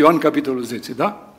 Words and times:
Ioan, 0.00 0.18
capitolul 0.18 0.62
10, 0.62 0.92
da? 0.92 1.34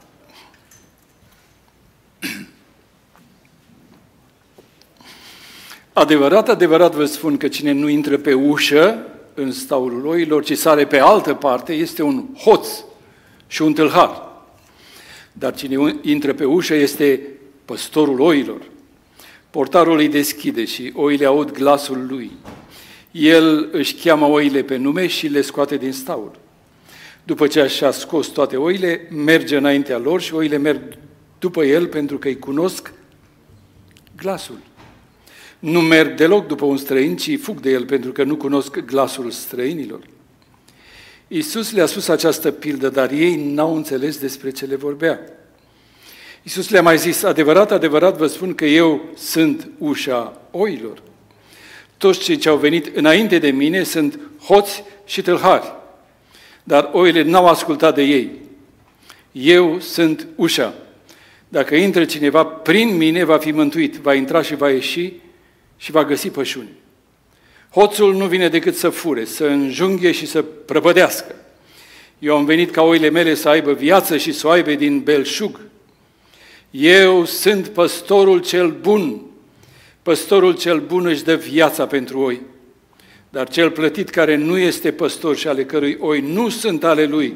Adevărat, 5.94 6.50
adevărat 6.50 6.96
vă 6.96 7.06
spun 7.06 7.38
că 7.38 7.48
cine 7.48 7.72
nu 7.72 7.88
intră 7.88 8.18
pe 8.18 8.34
ușă 8.34 9.06
în 9.34 9.52
staulul 9.52 10.06
oilor, 10.06 10.44
ci 10.44 10.58
sare 10.58 10.86
pe 10.86 11.00
altă 11.00 11.34
parte, 11.34 11.74
este 11.74 12.04
un 12.04 12.26
hoț 12.38 12.68
și 13.48 13.62
un 13.62 13.74
tâlhar. 13.74 14.32
Dar 15.32 15.56
cine 15.56 16.00
intră 16.02 16.34
pe 16.34 16.46
ușă 16.46 16.74
este 16.74 17.22
păstorul 17.66 18.20
oilor. 18.20 18.62
Portarul 19.50 19.98
îi 19.98 20.10
deschide 20.10 20.66
și 20.66 20.92
oile 20.96 21.26
aud 21.26 21.52
glasul 21.52 22.06
lui. 22.10 22.32
El 23.12 23.70
își 23.72 23.94
cheamă 23.94 24.26
oile 24.26 24.64
pe 24.64 24.76
nume 24.76 25.08
și 25.08 25.28
le 25.28 25.42
scoate 25.42 25.78
din 25.78 25.92
staul. 25.92 26.32
După 27.24 27.48
ce 27.48 27.68
și-a 27.68 27.92
scos 27.92 28.28
toate 28.28 28.58
oile, 28.58 29.08
merge 29.10 29.58
înaintea 29.58 29.98
lor 29.98 30.22
și 30.22 30.34
oile 30.34 30.58
merg 30.58 30.82
după 31.40 31.64
el 31.64 31.88
pentru 31.88 32.18
că 32.18 32.28
îi 32.28 32.40
cunosc 32.40 32.94
glasul. 34.18 34.58
Nu 35.60 35.82
merg 35.82 36.16
deloc 36.16 36.48
după 36.48 36.66
un 36.66 36.78
străin, 36.78 37.16
ci 37.18 37.40
fug 37.40 37.60
de 37.60 37.70
el 37.70 37.86
pentru 37.86 38.12
că 38.12 38.24
nu 38.24 38.36
cunosc 38.36 38.80
glasul 38.80 39.32
străinilor. 39.32 40.00
Iisus 41.28 41.72
le-a 41.72 41.86
spus 41.86 42.08
această 42.08 42.52
pildă, 42.52 42.90
dar 42.90 43.12
ei 43.12 43.36
n-au 43.36 43.76
înțeles 43.76 44.18
despre 44.18 44.52
ce 44.52 44.66
le 44.66 44.76
vorbea. 44.76 45.20
Iisus 46.44 46.70
le-a 46.70 46.82
mai 46.82 46.98
zis, 46.98 47.24
adevărat, 47.24 47.72
adevărat 47.72 48.18
vă 48.18 48.28
spun 48.28 48.54
că 48.54 48.66
eu 48.66 49.02
sunt 49.16 49.70
ușa 49.78 50.42
oilor. 50.52 51.02
Toți 51.98 52.20
cei 52.20 52.38
ce 52.38 52.50
au 52.50 52.58
venit 52.58 52.96
înainte 52.96 53.38
de 53.38 53.52
mine 53.52 53.84
sunt 53.84 54.20
hoți 54.44 54.84
și 55.06 55.22
tâlhari, 55.22 55.74
dar 56.64 56.90
oile 56.94 57.22
n-au 57.22 57.48
ascultat 57.48 57.96
de 57.96 58.02
ei. 58.02 58.30
Eu 59.32 59.80
sunt 59.80 60.28
ușa. 60.36 60.74
Dacă 61.48 61.76
intră 61.76 62.06
cineva 62.06 62.44
prin 62.44 62.98
mine, 62.98 63.24
va 63.24 63.38
fi 63.38 63.52
mântuit, 63.52 63.96
va 63.96 64.14
intra 64.14 64.42
și 64.42 64.56
va 64.56 64.70
ieși 64.70 65.14
și 65.78 65.92
va 65.92 66.06
găsi 66.06 66.30
pășuni. 66.30 66.70
Hoțul 67.72 68.16
nu 68.16 68.26
vine 68.26 68.50
decât 68.50 68.76
să 68.76 68.90
fure, 68.90 69.26
să 69.26 69.46
înjunghe 69.46 70.12
și 70.12 70.26
să 70.26 70.42
prăpădească. 70.42 71.36
Eu 72.20 72.36
am 72.38 72.46
venit 72.46 72.72
ca 72.72 72.82
oile 72.82 73.10
mele 73.10 73.34
să 73.34 73.50
aibă 73.50 73.74
viață 73.74 74.18
și 74.18 74.32
să 74.32 74.48
o 74.48 74.50
aibă 74.50 74.72
din 74.72 75.00
belșug. 75.00 75.60
Eu 76.72 77.26
sunt 77.26 77.68
păstorul 77.68 78.40
cel 78.40 78.72
bun. 78.72 79.22
Păstorul 80.02 80.58
cel 80.58 80.80
bun 80.80 81.06
își 81.06 81.24
dă 81.24 81.36
viața 81.36 81.86
pentru 81.86 82.20
oi. 82.20 82.42
Dar 83.32 83.50
cel 83.50 83.72
plătit 83.72 84.10
care 84.10 84.36
nu 84.36 84.58
este 84.58 84.92
păstor 84.92 85.36
și 85.36 85.48
ale 85.48 85.66
cărui 85.66 85.98
oi 86.00 86.22
nu 86.22 86.50
sunt 86.50 86.84
ale 86.84 87.06
lui, 87.06 87.36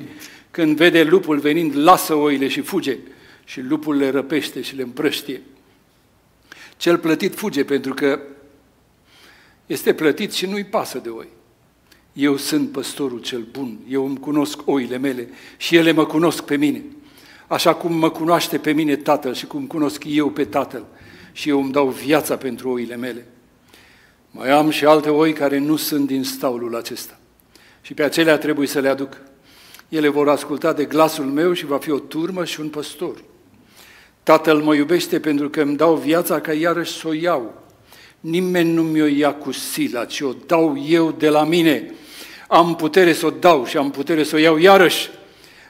când 0.52 0.78
vede 0.78 1.04
lupul 1.04 1.40
venind, 1.40 1.76
lasă 1.76 2.14
oile 2.14 2.48
și 2.48 2.62
fuge 2.62 2.98
și 3.44 3.62
lupul 3.62 3.98
le 3.98 4.10
răpește 4.10 4.62
și 4.62 4.76
le 4.76 4.82
împrăștie. 4.82 5.42
Cel 6.78 6.98
plătit 6.98 7.36
fuge 7.36 7.64
pentru 7.64 7.94
că 7.94 8.20
este 9.66 9.94
plătit 9.94 10.32
și 10.34 10.46
nu-i 10.46 10.64
pasă 10.64 10.98
de 10.98 11.10
oi. 11.10 11.28
Eu 12.14 12.38
sunt 12.38 12.72
păstorul 12.72 13.20
cel 13.20 13.48
bun, 13.52 13.80
eu 13.90 14.06
îmi 14.06 14.20
cunosc 14.20 14.60
oile 14.66 14.98
mele 14.98 15.30
și 15.58 15.76
ele 15.76 15.92
mă 15.92 16.06
cunosc 16.06 16.44
pe 16.44 16.58
mine. 16.58 16.84
Așa 17.48 17.73
cum 17.73 17.94
mă 17.94 18.10
cunoaște 18.10 18.58
pe 18.58 18.72
mine 18.72 18.96
Tatăl 18.96 19.34
și 19.34 19.46
cum 19.46 19.66
cunosc 19.66 20.04
eu 20.08 20.30
pe 20.30 20.46
Tatăl 20.46 20.86
și 21.32 21.50
eu 21.50 21.62
îmi 21.62 21.72
dau 21.72 21.88
viața 21.88 22.38
pentru 22.38 22.70
oile 22.70 22.96
mele. 22.96 23.28
Mai 24.38 24.50
am 24.50 24.69
și 24.69 24.86
alte 24.86 25.09
oi 25.09 25.33
care 25.33 25.58
nu 25.58 25.75
sunt 25.75 26.08
din 26.08 26.23
staulul 26.23 26.75
acesta 26.75 27.17
și 27.81 27.94
pe 27.94 28.03
acelea 28.03 28.38
trebuie 28.38 28.67
să 28.67 28.80
le 28.80 28.88
aduc. 28.88 29.17
Ele 29.89 30.08
vor 30.08 30.30
asculta 30.30 30.73
de 30.73 30.86
glasul 30.86 31.25
meu 31.25 31.53
și 31.53 31.66
va 31.66 31.77
fi 31.77 31.92
o 31.92 32.00
turmă 32.00 32.45
și 32.45 32.59
un 32.59 32.69
păstor. 32.69 33.23
Tatăl 34.23 34.58
mă 34.58 34.75
iubește 34.75 35.19
pentru 35.19 35.50
că 35.50 35.61
îmi 35.61 35.75
dau 35.75 35.95
viața 35.95 36.39
ca 36.39 36.53
iarăși 36.53 37.00
să 37.00 37.08
o 37.08 37.14
iau. 37.14 37.64
Nimeni 38.19 38.72
nu 38.72 38.83
mi-o 38.83 39.05
ia 39.05 39.33
cu 39.33 39.52
sila, 39.52 40.05
ci 40.05 40.21
o 40.21 40.33
dau 40.45 40.83
eu 40.87 41.11
de 41.11 41.30
la 41.30 41.43
mine. 41.43 41.93
Am 42.48 42.76
putere 42.76 43.14
să 43.14 43.26
o 43.26 43.30
dau 43.30 43.65
și 43.65 43.77
am 43.77 43.92
putere 43.92 44.23
să 44.23 44.36
o 44.36 44.39
iau 44.39 44.58
iarăși. 44.58 45.10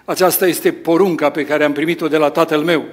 Aceasta 0.05 0.47
este 0.47 0.71
porunca 0.71 1.29
pe 1.29 1.45
care 1.45 1.63
am 1.63 1.73
primit-o 1.73 2.07
de 2.07 2.17
la 2.17 2.29
tatăl 2.29 2.61
meu. 2.63 2.85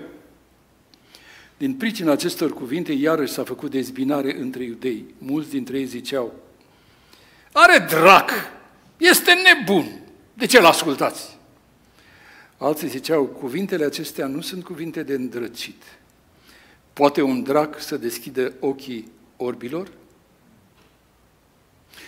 Din 1.63 1.75
pricina 1.75 2.13
acestor 2.13 2.53
cuvinte, 2.53 2.93
iarăși 2.93 3.33
s-a 3.33 3.45
făcut 3.45 3.71
dezbinare 3.71 4.41
între 4.41 4.65
iudei. 4.65 5.05
Mulți 5.19 5.51
dintre 5.51 5.79
ei 5.79 5.85
ziceau, 5.85 6.35
are 7.53 7.87
drac, 7.89 8.31
este 8.97 9.33
nebun, 9.33 10.01
de 10.35 10.47
ce 10.47 10.61
l-ascultați? 10.61 11.39
Alții 12.57 12.89
ziceau, 12.89 13.25
cuvintele 13.25 13.85
acestea 13.85 14.27
nu 14.27 14.41
sunt 14.41 14.65
cuvinte 14.65 15.03
de 15.03 15.15
îndrăcit. 15.15 15.83
Poate 16.93 17.23
un 17.23 17.43
drac 17.43 17.81
să 17.81 17.97
deschidă 17.97 18.53
ochii 18.61 19.11
orbilor? 19.37 19.89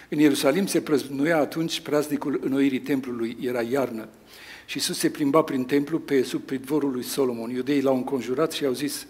În 0.09 0.19
Ierusalim 0.19 0.67
se 0.67 0.81
prăznuia 0.81 1.39
atunci 1.39 1.81
praznicul 1.81 2.41
înnoirii 2.45 2.81
templului, 2.81 3.37
era 3.41 3.63
iarnă. 3.63 4.09
Și 4.67 4.77
Iisus 4.77 4.99
se 4.99 5.11
plimba 5.11 5.43
prin 5.43 5.65
templu 5.65 5.99
pe 5.99 6.23
sub 6.23 6.43
pridvorul 6.43 6.93
lui 6.93 7.05
Solomon. 7.05 7.51
Iudeii 7.51 7.83
l-au 7.83 7.97
înconjurat 7.97 8.53
și 8.53 8.65
au 8.65 8.73
zis, 8.73 9.07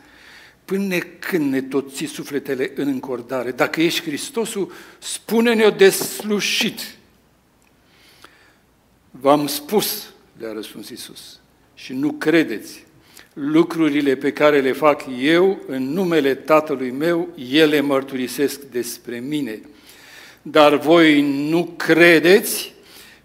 până 0.64 0.98
când 0.98 1.52
ne 1.52 1.62
tot 1.62 1.94
ții 1.94 2.06
sufletele 2.06 2.72
în 2.74 2.88
încordare? 2.88 3.50
Dacă 3.50 3.80
ești 3.80 4.02
Hristosul, 4.02 4.72
spune-ne-o 4.98 5.70
deslușit. 5.70 6.80
V-am 9.10 9.46
spus, 9.46 10.12
le-a 10.38 10.52
răspuns 10.52 10.88
Iisus, 10.88 11.40
și 11.74 11.92
nu 11.92 12.12
credeți. 12.12 12.84
Lucrurile 13.32 14.16
pe 14.16 14.32
care 14.32 14.60
le 14.60 14.72
fac 14.72 15.04
eu 15.20 15.58
în 15.66 15.92
numele 15.92 16.34
Tatălui 16.34 16.90
meu, 16.90 17.28
ele 17.52 17.80
mărturisesc 17.80 18.60
despre 18.60 19.18
mine. 19.18 19.60
Dar 20.42 20.76
voi 20.76 21.22
nu 21.48 21.64
credeți, 21.76 22.72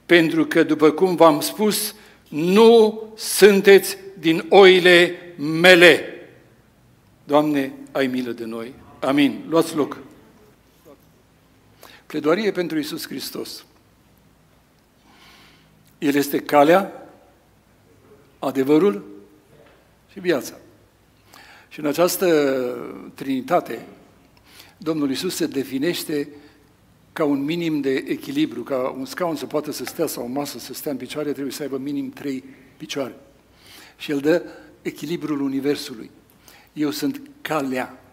pentru 0.06 0.46
că, 0.46 0.64
după 0.64 0.92
cum 0.92 1.16
v-am 1.16 1.40
spus, 1.40 1.96
nu 2.30 3.04
sunteți 3.18 3.98
din 4.20 4.46
oile 4.50 5.16
mele. 5.38 6.19
Doamne, 7.30 7.74
ai 7.92 8.08
milă 8.08 8.32
de 8.32 8.46
noi. 8.46 8.74
Amin. 9.00 9.46
Luați 9.50 9.76
loc. 9.76 9.98
Pledoarie 12.06 12.52
pentru 12.52 12.78
Isus 12.78 13.08
Hristos. 13.08 13.66
El 15.98 16.16
este 16.16 16.40
calea, 16.40 17.10
adevărul 18.40 19.06
și 20.12 20.20
viața. 20.20 20.58
Și 21.68 21.80
în 21.80 21.86
această 21.86 22.28
trinitate, 23.14 23.86
Domnul 24.78 25.12
Isus 25.12 25.36
se 25.36 25.48
definește 25.48 26.30
ca 27.14 27.24
un 27.24 27.44
minim 27.44 27.82
de 27.82 27.94
echilibru, 28.08 28.64
ca 28.64 28.96
un 28.98 29.06
scaun 29.06 29.36
să 29.36 29.46
poată 29.46 29.72
să 29.72 29.86
stea 29.86 30.08
sau 30.08 30.24
o 30.24 30.28
masă 30.28 30.60
să 30.60 30.74
stea 30.74 30.92
în 30.92 30.98
picioare, 30.98 31.32
trebuie 31.32 31.54
să 31.54 31.62
aibă 31.62 31.78
minim 31.78 32.10
trei 32.10 32.44
picioare. 32.78 33.16
Și 33.98 34.12
el 34.12 34.20
dă 34.20 34.44
echilibrul 34.82 35.42
Universului. 35.42 36.10
Eu 36.74 36.92
sunt 36.92 37.22
calea. 37.42 38.04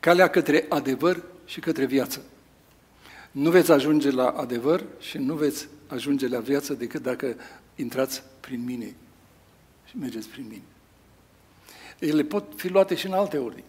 Calea 0.00 0.28
către 0.28 0.66
adevăr 0.68 1.22
și 1.44 1.60
către 1.60 1.84
viață. 1.84 2.22
Nu 3.30 3.50
veți 3.50 3.72
ajunge 3.72 4.10
la 4.10 4.28
adevăr 4.28 4.84
și 4.98 5.18
nu 5.18 5.34
veți 5.34 5.68
ajunge 5.86 6.28
la 6.28 6.38
viață 6.38 6.74
decât 6.74 7.02
dacă 7.02 7.36
intrați 7.74 8.22
prin 8.40 8.64
mine 8.64 8.94
și 9.84 9.96
mergeți 9.98 10.28
prin 10.28 10.44
mine. 10.48 10.62
Ele 11.98 12.22
pot 12.22 12.52
fi 12.56 12.68
luate 12.68 12.94
și 12.94 13.06
în 13.06 13.12
alte 13.12 13.38
ordini. 13.38 13.64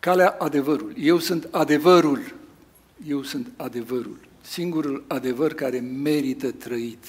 Calea 0.00 0.36
adevărul. 0.38 0.94
Eu 0.98 1.18
sunt 1.18 1.48
adevărul. 1.50 2.34
Eu 3.06 3.22
sunt 3.22 3.48
adevărul. 3.56 4.18
Singurul 4.40 5.04
adevăr 5.06 5.54
care 5.54 5.80
merită 5.80 6.50
trăit. 6.50 7.04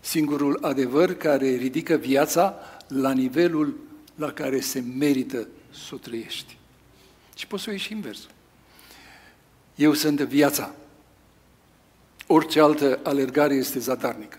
Singurul 0.00 0.58
adevăr 0.62 1.14
care 1.14 1.48
ridică 1.48 1.94
viața 1.94 2.54
la 2.88 3.12
nivelul 3.12 3.76
la 4.14 4.32
care 4.32 4.60
se 4.60 4.80
merită 4.80 5.48
să 5.70 5.94
o 5.94 5.98
trăiești. 5.98 6.58
Și 7.36 7.46
poți 7.46 7.62
să 7.62 7.70
o 7.70 7.72
ieși 7.72 7.92
invers. 7.92 8.26
Eu 9.74 9.92
sunt 9.92 10.20
viața. 10.20 10.74
Orice 12.26 12.60
altă 12.60 13.00
alergare 13.02 13.54
este 13.54 13.78
zadarnică. 13.78 14.38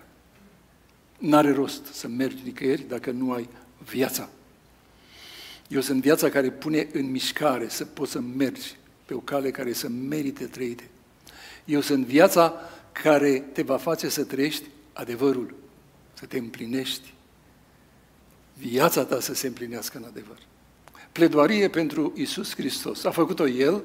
N-are 1.18 1.52
rost 1.52 1.86
să 1.86 2.08
mergi 2.08 2.44
nicăieri 2.44 2.86
dacă 2.88 3.12
nu 3.12 3.32
ai 3.32 3.50
viața. 3.90 4.30
Eu 5.68 5.82
sunt 5.82 6.02
viața 6.02 6.30
care 6.30 6.52
pune 6.52 6.88
în 6.94 7.12
mișcare 7.12 7.68
să 7.68 7.86
poți 7.86 8.12
să 8.12 8.20
mergi 8.20 8.76
pe 9.06 9.14
o 9.14 9.20
cale 9.20 9.52
care 9.52 9.74
să 9.74 9.88
merite 9.88 10.46
trăite. 10.46 10.90
Eu 11.66 11.82
sunt 11.82 12.06
viața 12.06 12.54
care 12.92 13.40
te 13.40 13.62
va 13.62 13.78
face 13.78 14.10
să 14.10 14.24
trăiești 14.24 14.64
adevărul, 14.94 15.54
să 16.14 16.26
te 16.26 16.38
împlinești. 16.38 17.14
Viața 18.57 19.06
ta 19.06 19.19
să 19.19 19.33
se 19.33 19.48
împlinească 19.48 19.98
în 19.98 20.04
adevăr. 20.04 20.38
Pledoarie 21.12 21.69
pentru 21.69 22.13
Isus 22.15 22.56
Hristos. 22.56 23.04
A 23.04 23.12
făcut-o 23.12 23.48
El, 23.48 23.83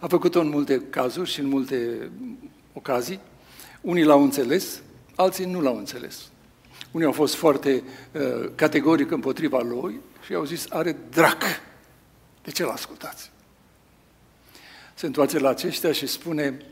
a 0.00 0.06
făcut-o 0.06 0.40
în 0.40 0.48
multe 0.48 0.80
cazuri 0.90 1.30
și 1.30 1.40
în 1.40 1.46
multe 1.46 2.10
ocazii. 2.72 3.20
Unii 3.80 4.04
l-au 4.04 4.22
înțeles, 4.22 4.82
Alții 5.14 5.44
nu 5.44 5.60
l-au 5.60 5.76
înțeles. 5.76 6.28
Unii 6.90 7.06
au 7.06 7.12
fost 7.12 7.34
foarte 7.34 7.82
uh, 8.12 8.50
categoric 8.54 9.10
împotriva 9.10 9.60
lui 9.60 10.00
și 10.24 10.34
au 10.34 10.44
zis, 10.44 10.66
are 10.68 10.96
drac. 11.10 11.42
De 12.42 12.50
ce 12.50 12.64
l-ascultați? 12.64 13.30
Se 14.94 15.06
întoarce 15.06 15.38
la 15.38 15.48
aceștia 15.48 15.92
și 15.92 16.06
spune, 16.06 16.64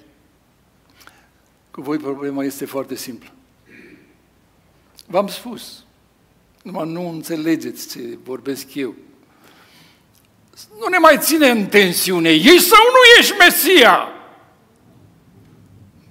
cu 1.70 1.80
voi 1.80 1.98
problema 1.98 2.44
este 2.44 2.64
foarte 2.64 2.94
simplă. 2.94 3.30
V-am 5.06 5.28
spus, 5.28 5.85
numai 6.66 6.92
nu 6.92 7.08
înțelegeți 7.08 7.88
ce 7.88 8.18
vorbesc 8.22 8.74
eu. 8.74 8.94
Nu 10.78 10.86
ne 10.90 10.98
mai 10.98 11.16
ține 11.20 11.48
în 11.48 11.66
tensiune, 11.66 12.30
ești 12.30 12.58
sau 12.58 12.84
nu 12.84 13.18
ești 13.18 13.34
Mesia? 13.38 14.08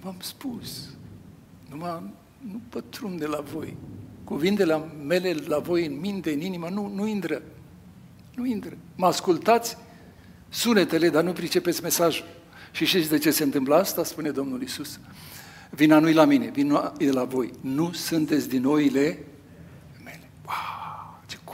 V-am 0.01 0.17
spus, 0.19 0.69
numai 1.69 2.01
nu 2.37 2.61
pătrund 2.69 3.19
de 3.19 3.25
la 3.25 3.39
voi. 3.39 3.77
Cuvintele 4.23 4.89
mele 5.05 5.35
la 5.47 5.59
voi 5.59 5.85
în 5.85 5.99
minte, 5.99 6.31
în 6.31 6.41
inimă, 6.41 6.69
nu, 6.69 6.91
nu 6.95 7.07
intră. 7.07 7.41
Nu 8.35 8.45
intră. 8.45 8.77
Mă 8.95 9.05
ascultați 9.05 9.77
sunetele, 10.49 11.09
dar 11.09 11.23
nu 11.23 11.31
pricepeți 11.31 11.81
mesajul. 11.81 12.25
Și 12.71 12.85
știți 12.85 13.09
de 13.09 13.17
ce 13.17 13.31
se 13.31 13.43
întâmplă 13.43 13.75
asta? 13.75 14.03
Spune 14.03 14.31
Domnul 14.31 14.61
Isus. 14.61 14.99
Vina 15.69 15.99
nu-i 15.99 16.13
la 16.13 16.25
mine, 16.25 16.49
vina 16.53 16.93
e 16.97 17.11
la 17.11 17.23
voi. 17.23 17.51
Nu 17.61 17.91
sunteți 17.91 18.49
din 18.49 18.65
oile 18.65 18.99
mele. 18.99 19.34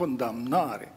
Wow, 0.01 0.07
ce 0.07 0.17
condamnare! 0.17 0.93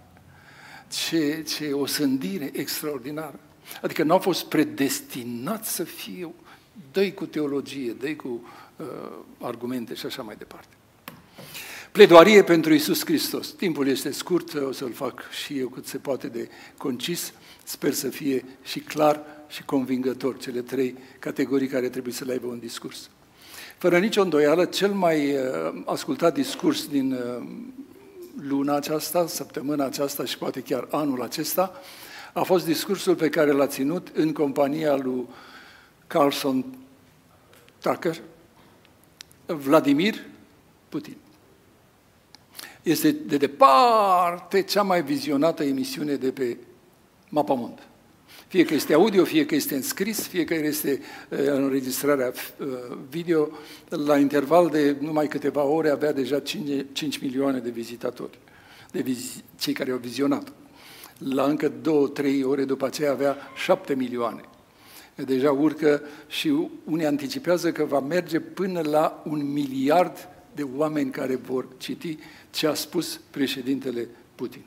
Ce, 1.08 1.42
ce 1.42 1.72
osândire 1.72 2.50
extraordinară! 2.52 3.40
Adică 3.82 4.02
nu 4.02 4.12
au 4.12 4.18
fost 4.18 4.44
predestinați 4.44 5.74
să 5.74 5.84
fie 5.84 6.32
dă 6.92 7.10
cu 7.10 7.26
teologie, 7.26 7.92
dă 7.92 8.14
cu 8.14 8.48
uh, 8.76 8.86
argumente 9.40 9.94
și 9.94 10.06
așa 10.06 10.22
mai 10.22 10.36
departe. 10.36 10.68
Pledoarie 11.92 12.42
pentru 12.42 12.72
Isus 12.72 13.04
Hristos. 13.04 13.48
Timpul 13.48 13.88
este 13.88 14.10
scurt, 14.10 14.54
o 14.54 14.72
să-l 14.72 14.92
fac 14.92 15.30
și 15.30 15.58
eu 15.58 15.68
cât 15.68 15.86
se 15.86 15.98
poate 15.98 16.28
de 16.28 16.48
concis. 16.76 17.32
Sper 17.64 17.92
să 17.92 18.08
fie 18.08 18.44
și 18.62 18.80
clar 18.80 19.22
și 19.48 19.64
convingător 19.64 20.38
cele 20.38 20.60
trei 20.60 20.96
categorii 21.18 21.68
care 21.68 21.88
trebuie 21.88 22.12
să 22.12 22.24
le 22.24 22.32
aibă 22.32 22.46
un 22.46 22.58
discurs. 22.58 23.10
Fără 23.78 23.98
nicio 23.98 24.22
îndoială, 24.22 24.64
cel 24.64 24.92
mai 24.92 25.32
uh, 25.32 25.82
ascultat 25.84 26.34
discurs 26.34 26.86
din 26.86 27.12
uh, 27.12 27.46
luna 28.64 28.76
aceasta, 28.76 29.26
săptămâna 29.26 29.84
aceasta 29.84 30.24
și 30.24 30.38
poate 30.38 30.60
chiar 30.60 30.86
anul 30.90 31.22
acesta, 31.22 31.72
a 32.32 32.42
fost 32.42 32.64
discursul 32.64 33.14
pe 33.14 33.28
care 33.28 33.50
l-a 33.50 33.66
ținut 33.66 34.08
în 34.14 34.32
compania 34.32 34.96
lui 34.96 35.28
Carlson 36.06 36.64
Tucker, 37.80 38.20
Vladimir 39.46 40.14
Putin. 40.88 41.16
Este 42.82 43.10
de 43.10 43.36
departe 43.36 44.62
cea 44.62 44.82
mai 44.82 45.02
vizionată 45.02 45.64
emisiune 45.64 46.14
de 46.14 46.32
pe 46.32 46.56
Mapamond. 47.28 47.78
Fie 48.46 48.64
că 48.64 48.74
este 48.74 48.94
audio, 48.94 49.24
fie 49.24 49.46
că 49.46 49.54
este 49.54 49.74
înscris, 49.74 50.26
fie 50.26 50.44
că 50.44 50.54
este 50.54 51.00
uh, 51.30 51.38
înregistrarea 51.46 52.32
uh, 52.58 52.66
video, 53.08 53.48
la 53.88 54.18
interval 54.18 54.68
de 54.68 54.96
numai 55.00 55.28
câteva 55.28 55.62
ore 55.62 55.90
avea 55.90 56.12
deja 56.12 56.40
5, 56.40 56.86
5 56.92 57.18
milioane 57.18 57.58
de 57.58 57.70
vizitatori, 57.70 58.38
de 58.94 59.00
vizi, 59.00 59.44
cei 59.58 59.72
care 59.72 59.90
au 59.90 59.96
vizionat. 59.96 60.52
La 61.18 61.44
încă 61.44 61.72
2-3 61.72 62.44
ore 62.44 62.64
după 62.64 62.86
aceea 62.86 63.10
avea 63.10 63.36
7 63.56 63.94
milioane. 63.94 64.40
Deja 65.14 65.52
urcă 65.52 66.02
și 66.28 66.68
unii 66.84 67.06
anticipează 67.06 67.72
că 67.72 67.84
va 67.84 68.00
merge 68.00 68.40
până 68.40 68.80
la 68.80 69.22
un 69.24 69.52
miliard 69.52 70.28
de 70.54 70.62
oameni 70.76 71.10
care 71.10 71.36
vor 71.36 71.66
citi 71.76 72.18
ce 72.50 72.66
a 72.66 72.74
spus 72.74 73.20
președintele 73.30 74.08
Putin. 74.34 74.62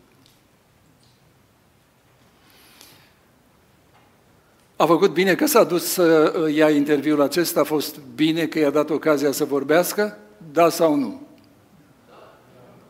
A 4.76 4.86
făcut 4.86 5.14
bine 5.14 5.36
că 5.36 5.46
s-a 5.46 5.64
dus 5.64 5.84
să 5.84 6.34
ia 6.54 6.70
interviul 6.70 7.22
acesta, 7.22 7.60
a 7.60 7.64
fost 7.64 8.00
bine 8.16 8.48
că 8.48 8.60
i-a 8.60 8.70
dat 8.70 8.90
ocazia 8.90 9.32
să 9.32 9.46
vorbească? 9.46 10.18
Da 10.52 10.70
sau 10.70 10.96
nu? 10.96 11.27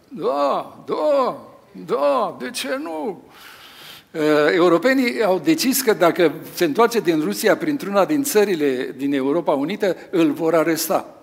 Da, 0.07 0.83
da, 0.86 1.38
da, 1.86 2.36
de 2.39 2.50
ce 2.50 2.77
nu? 2.81 3.24
Europenii 4.54 5.24
au 5.24 5.39
decis 5.39 5.81
că 5.81 5.94
dacă 5.94 6.33
se 6.54 6.65
întoarce 6.65 7.00
din 7.00 7.21
Rusia 7.21 7.57
printr-una 7.57 8.06
din 8.06 8.24
țările 8.24 8.94
din 8.98 9.13
Europa 9.13 9.51
Unită, 9.51 9.95
îl 10.12 10.31
vor 10.31 10.56
aresta. 10.56 11.15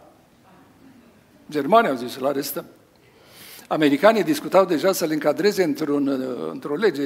Germanii 1.51 1.91
au 1.91 1.97
zis 1.97 2.13
să-l 2.13 2.27
arestăm. 2.27 2.65
Americanii 3.69 4.23
discutau 4.23 4.65
deja 4.65 4.93
să-l 4.93 5.11
încadreze 5.11 5.63
într-un, 5.63 6.27
într-o 6.53 6.75
lege 6.75 7.03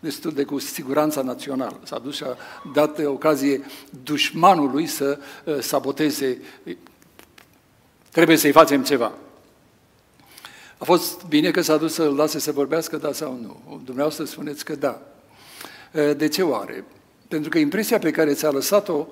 destul 0.00 0.32
de 0.32 0.44
cu 0.44 0.58
siguranța 0.58 1.22
națională. 1.22 1.80
S-a 1.82 1.98
dus 1.98 2.14
și 2.14 2.22
a 2.22 2.36
dat 2.72 2.98
ocazie 3.04 3.60
dușmanului 4.02 4.86
să 4.86 5.18
uh, 5.44 5.58
saboteze. 5.58 6.38
Trebuie 8.10 8.36
să-i 8.36 8.52
facem 8.52 8.82
ceva. 8.82 9.12
A 10.82 10.84
fost 10.84 11.26
bine 11.28 11.50
că 11.50 11.60
s-a 11.60 11.76
dus 11.76 11.92
să-l 11.92 12.14
lase 12.14 12.38
să 12.38 12.52
vorbească, 12.52 12.96
da 12.96 13.12
sau 13.12 13.38
nu? 13.42 13.80
Dumneavoastră 13.84 14.24
spuneți 14.24 14.64
că 14.64 14.74
da. 14.74 15.02
Uh, 15.92 16.16
de 16.16 16.28
ce 16.28 16.42
oare? 16.42 16.84
Pentru 17.28 17.50
că 17.50 17.58
impresia 17.58 17.98
pe 17.98 18.10
care 18.10 18.32
ți-a 18.32 18.50
lăsat-o 18.50 19.06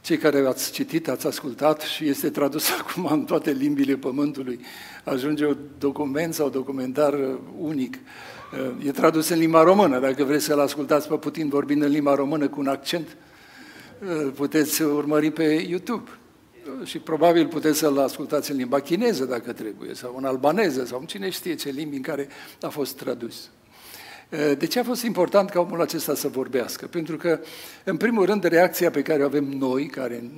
cei 0.00 0.16
care 0.16 0.46
ați 0.46 0.72
citit, 0.72 1.08
ați 1.08 1.26
ascultat 1.26 1.80
și 1.80 2.08
este 2.08 2.30
tradus 2.30 2.70
acum 2.80 3.04
în 3.04 3.24
toate 3.24 3.50
limbile 3.50 3.96
pământului, 3.96 4.60
ajunge 5.04 5.46
un 5.46 5.56
document 5.78 6.34
sau 6.34 6.48
documentar 6.48 7.12
uh, 7.12 7.38
unic. 7.58 7.94
Uh, 7.94 8.86
e 8.86 8.90
tradus 8.90 9.28
în 9.28 9.38
limba 9.38 9.62
română, 9.62 9.98
dacă 9.98 10.24
vreți 10.24 10.44
să-l 10.44 10.60
ascultați 10.60 11.08
pe 11.08 11.14
Putin 11.14 11.48
vorbind 11.48 11.82
în 11.82 11.90
limba 11.90 12.14
română 12.14 12.48
cu 12.48 12.60
un 12.60 12.66
accent, 12.66 13.16
uh, 14.02 14.32
puteți 14.34 14.82
urmări 14.82 15.30
pe 15.30 15.66
YouTube. 15.68 16.10
Și 16.84 16.98
probabil 16.98 17.46
puteți 17.46 17.78
să-l 17.78 17.98
ascultați 17.98 18.50
în 18.50 18.56
limba 18.56 18.80
chineză, 18.80 19.24
dacă 19.24 19.52
trebuie, 19.52 19.94
sau 19.94 20.14
în 20.16 20.24
albaneză, 20.24 20.84
sau 20.84 20.98
în 20.98 21.06
cine 21.06 21.30
știe 21.30 21.54
ce 21.54 21.70
limbi 21.70 21.96
în 21.96 22.02
care 22.02 22.28
a 22.60 22.68
fost 22.68 22.96
tradus. 22.96 23.50
Eh, 24.28 24.56
de 24.58 24.66
ce 24.66 24.78
a 24.78 24.82
fost 24.82 25.02
important 25.02 25.50
ca 25.50 25.60
omul 25.60 25.80
acesta 25.80 26.14
să 26.14 26.28
vorbească? 26.28 26.86
Pentru 26.86 27.16
că, 27.16 27.40
în 27.84 27.96
primul 27.96 28.24
rând, 28.24 28.44
reacția 28.44 28.90
pe 28.90 29.02
care 29.02 29.22
o 29.22 29.26
avem 29.26 29.44
noi, 29.44 29.86
care 29.86 30.30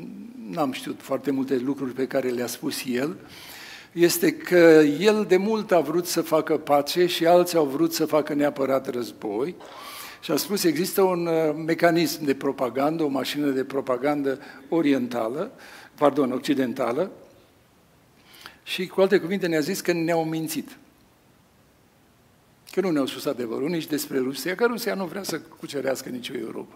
n-am 0.51 0.73
știut 0.73 1.01
foarte 1.01 1.31
multe 1.31 1.57
lucruri 1.57 1.93
pe 1.93 2.07
care 2.07 2.29
le-a 2.29 2.47
spus 2.47 2.83
el, 2.87 3.17
este 3.93 4.33
că 4.33 4.83
el 5.01 5.25
de 5.29 5.37
mult 5.37 5.73
a 5.73 5.81
vrut 5.81 6.07
să 6.07 6.23
facă 6.23 6.57
pace 6.57 7.07
și 7.07 7.27
alții 7.27 7.59
au 7.59 7.65
vrut 7.65 7.93
să 7.93 8.07
facă 8.07 8.35
neapărat 8.35 8.91
război. 8.91 9.55
Și 10.23 10.31
a 10.31 10.37
spus, 10.37 10.65
există 10.65 11.03
un 11.03 11.27
eh, 11.27 11.55
mecanism 11.67 12.25
de 12.25 12.35
propagandă, 12.35 13.03
o 13.03 13.09
mașină 13.09 13.51
de 13.51 13.65
propagandă 13.65 14.39
orientală, 14.69 15.53
pardon, 15.95 16.33
occidentală, 16.33 17.11
și 18.63 18.87
cu 18.87 19.01
alte 19.01 19.19
cuvinte 19.19 19.47
ne-a 19.47 19.61
zis 19.61 19.81
că 19.81 19.93
ne-au 19.93 20.25
mințit. 20.25 20.77
Că 22.73 22.81
nu 22.81 22.91
ne-au 22.91 23.07
spus 23.07 23.25
adevărul 23.25 23.69
nici 23.69 23.87
despre 23.87 24.19
Rusia, 24.19 24.55
că 24.55 24.67
Rusia 24.67 24.95
nu 24.95 25.07
vrea 25.07 25.23
să 25.23 25.41
cucerească 25.41 26.09
nici 26.09 26.29
Europa. 26.29 26.75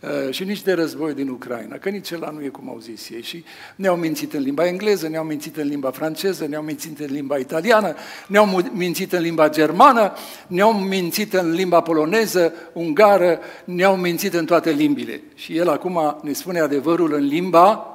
Uh, 0.00 0.32
și 0.32 0.44
nici 0.44 0.62
de 0.62 0.72
război 0.72 1.14
din 1.14 1.28
Ucraina, 1.28 1.76
că 1.76 1.88
nici 1.88 2.10
ăla 2.10 2.30
nu 2.30 2.42
e 2.42 2.48
cum 2.48 2.68
au 2.68 2.78
zis 2.78 3.08
ei. 3.08 3.22
Și 3.22 3.44
ne-au 3.76 3.96
mințit 3.96 4.32
în 4.32 4.42
limba 4.42 4.66
engleză, 4.66 5.08
ne-au 5.08 5.24
mințit 5.24 5.56
în 5.56 5.68
limba 5.68 5.90
franceză, 5.90 6.46
ne-au 6.46 6.62
mințit 6.62 7.00
în 7.00 7.12
limba 7.12 7.36
italiană, 7.36 7.94
ne-au 8.26 8.46
mințit 8.72 9.12
în 9.12 9.22
limba 9.22 9.48
germană, 9.48 10.12
ne-au 10.46 10.72
mințit 10.72 11.34
în 11.34 11.50
limba 11.50 11.80
poloneză, 11.80 12.52
ungară, 12.72 13.38
ne-au 13.64 13.96
mințit 13.96 14.34
în 14.34 14.44
toate 14.44 14.70
limbile. 14.70 15.22
Și 15.34 15.56
el 15.56 15.68
acum 15.68 16.18
ne 16.22 16.32
spune 16.32 16.60
adevărul 16.60 17.14
în 17.14 17.26
limba 17.26 17.86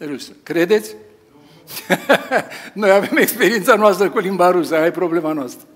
rusă. 0.00 0.32
Credeți? 0.42 0.94
Noi 2.72 2.90
avem 2.90 3.16
experiența 3.16 3.74
noastră 3.74 4.10
cu 4.10 4.18
limba 4.18 4.50
rusă, 4.50 4.74
aia 4.74 4.86
e 4.86 4.90
problema 4.90 5.32
noastră. 5.32 5.66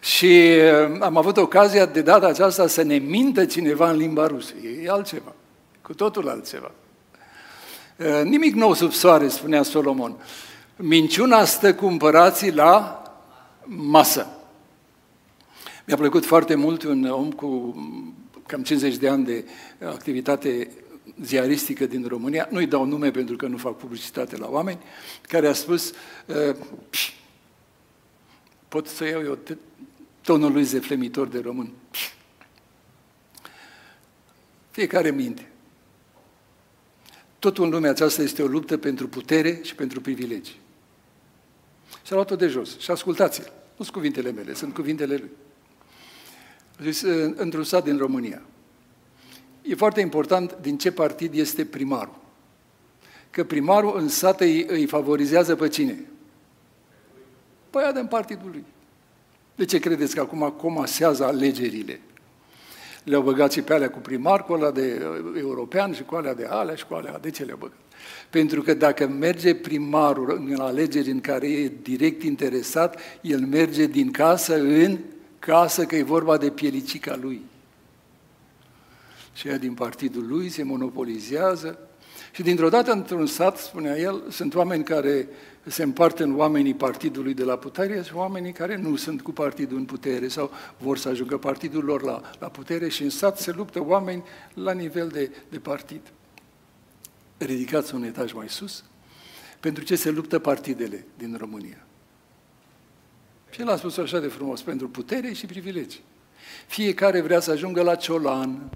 Și 0.00 0.50
uh, 0.86 1.00
am 1.00 1.16
avut 1.16 1.36
ocazia 1.36 1.86
de 1.86 2.00
data 2.00 2.26
aceasta 2.26 2.66
să 2.66 2.82
ne 2.82 2.96
mintă 2.96 3.44
cineva 3.44 3.90
în 3.90 3.96
limba 3.96 4.26
rusă. 4.26 4.54
E 4.82 4.90
altceva, 4.90 5.34
cu 5.82 5.94
totul 5.94 6.28
altceva. 6.28 6.70
Uh, 7.96 8.20
nimic 8.24 8.54
nou 8.54 8.74
sub 8.74 8.92
soare, 8.92 9.28
spunea 9.28 9.62
Solomon. 9.62 10.16
Minciuna 10.76 11.44
stă 11.44 11.74
cu 11.74 11.86
împărații 11.86 12.52
la 12.52 13.02
masă. 13.64 14.26
Mi-a 15.84 15.96
plăcut 15.96 16.24
foarte 16.24 16.54
mult 16.54 16.82
un 16.82 17.04
om 17.04 17.30
cu 17.30 17.76
cam 18.46 18.62
50 18.62 18.96
de 18.96 19.08
ani 19.08 19.24
de 19.24 19.44
activitate 19.84 20.70
ziaristică 21.22 21.86
din 21.86 22.06
România, 22.08 22.48
nu-i 22.50 22.66
dau 22.66 22.84
nume 22.84 23.10
pentru 23.10 23.36
că 23.36 23.46
nu 23.46 23.56
fac 23.56 23.76
publicitate 23.76 24.36
la 24.36 24.48
oameni, 24.50 24.78
care 25.22 25.46
a 25.46 25.52
spus, 25.52 25.92
uh, 26.26 26.56
pot 28.68 28.86
să 28.86 29.04
iau 29.04 29.22
eu 29.22 29.38
tonul 30.28 30.52
lui 30.52 30.64
zeflemitor 30.64 31.26
de 31.26 31.40
român. 31.40 31.72
Fiecare 34.70 35.10
minte. 35.10 35.50
Totul 37.38 37.64
în 37.64 37.70
lumea 37.70 37.90
aceasta 37.90 38.22
este 38.22 38.42
o 38.42 38.46
luptă 38.46 38.78
pentru 38.78 39.08
putere 39.08 39.60
și 39.62 39.74
pentru 39.74 40.00
privilegii. 40.00 40.60
Și 42.04 42.12
a 42.12 42.14
luat-o 42.14 42.36
de 42.36 42.46
jos. 42.46 42.78
Și 42.78 42.90
ascultați-l. 42.90 43.52
Nu 43.76 43.84
sunt 43.84 43.90
cuvintele 43.96 44.32
mele, 44.32 44.54
sunt 44.54 44.74
cuvintele 44.74 45.16
lui. 45.16 45.30
Zis, 46.82 47.00
într-un 47.34 47.64
sat 47.64 47.84
din 47.84 47.96
România. 47.96 48.42
E 49.62 49.74
foarte 49.74 50.00
important 50.00 50.56
din 50.60 50.78
ce 50.78 50.92
partid 50.92 51.34
este 51.34 51.64
primarul. 51.64 52.20
Că 53.30 53.44
primarul 53.44 53.98
în 53.98 54.08
sat 54.08 54.40
îi, 54.40 54.64
îi 54.66 54.86
favorizează 54.86 55.56
pe 55.56 55.68
cine? 55.68 56.04
Păi 57.70 57.82
aia 57.82 57.92
din 57.92 58.06
partidul 58.06 58.50
lui. 58.50 58.64
De 59.58 59.64
ce 59.64 59.78
credeți 59.78 60.14
că 60.14 60.20
acum 60.20 60.54
comasează 60.56 61.24
alegerile? 61.24 62.00
Le-au 63.04 63.22
băgat 63.22 63.52
și 63.52 63.62
pe 63.62 63.74
alea 63.74 63.90
cu 63.90 63.98
primar, 63.98 64.44
cu 64.44 64.52
alea 64.52 64.70
de 64.70 65.02
uh, 65.02 65.40
european 65.40 65.94
și 65.94 66.02
cu 66.02 66.14
alea 66.14 66.34
de 66.34 66.46
alea 66.50 66.74
și 66.74 66.86
cu 66.86 66.94
alea. 66.94 67.18
De 67.18 67.30
ce 67.30 67.44
le-au 67.44 67.56
băgat? 67.60 67.76
Pentru 68.30 68.62
că 68.62 68.74
dacă 68.74 69.06
merge 69.06 69.54
primarul 69.54 70.44
în 70.48 70.60
alegeri 70.60 71.10
în 71.10 71.20
care 71.20 71.48
e 71.48 71.72
direct 71.82 72.22
interesat, 72.22 73.00
el 73.20 73.40
merge 73.40 73.86
din 73.86 74.10
casă 74.10 74.54
în 74.54 74.98
casă, 75.38 75.84
că 75.84 75.96
e 75.96 76.02
vorba 76.02 76.36
de 76.36 76.50
pielicica 76.50 77.18
lui. 77.20 77.42
Și 79.32 79.48
ea 79.48 79.58
din 79.58 79.74
partidul 79.74 80.26
lui 80.28 80.48
se 80.48 80.62
monopolizează. 80.62 81.78
Și 82.32 82.42
dintr-o 82.42 82.68
dată, 82.68 82.92
într-un 82.92 83.26
sat, 83.26 83.58
spunea 83.58 83.98
el, 83.98 84.22
sunt 84.30 84.54
oameni 84.54 84.84
care 84.84 85.28
se 85.68 85.82
împart 85.82 86.18
în 86.18 86.36
oamenii 86.36 86.74
partidului 86.74 87.34
de 87.34 87.44
la 87.44 87.56
putere 87.56 88.02
și 88.02 88.14
oamenii 88.14 88.52
care 88.52 88.76
nu 88.76 88.96
sunt 88.96 89.22
cu 89.22 89.32
partidul 89.32 89.76
în 89.76 89.84
putere 89.84 90.28
sau 90.28 90.50
vor 90.78 90.98
să 90.98 91.08
ajungă 91.08 91.38
partidul 91.38 91.84
lor 91.84 92.02
la, 92.02 92.20
la 92.38 92.48
putere 92.48 92.88
și 92.88 93.02
în 93.02 93.10
sat 93.10 93.38
se 93.38 93.52
luptă 93.52 93.84
oameni 93.84 94.22
la 94.54 94.72
nivel 94.72 95.08
de, 95.08 95.30
de 95.48 95.58
partid. 95.58 96.00
Ridicați 97.38 97.94
un 97.94 98.02
etaj 98.02 98.32
mai 98.32 98.48
sus. 98.48 98.84
Pentru 99.60 99.84
ce 99.84 99.96
se 99.96 100.10
luptă 100.10 100.38
partidele 100.38 101.04
din 101.16 101.36
România? 101.38 101.86
Și 103.50 103.60
el 103.60 103.68
a 103.68 103.76
spus 103.76 103.96
așa 103.96 104.18
de 104.18 104.26
frumos, 104.26 104.62
pentru 104.62 104.88
putere 104.88 105.32
și 105.32 105.46
privilegii. 105.46 106.02
Fiecare 106.66 107.20
vrea 107.20 107.40
să 107.40 107.50
ajungă 107.50 107.82
la 107.82 107.94
ciolan, 107.94 108.70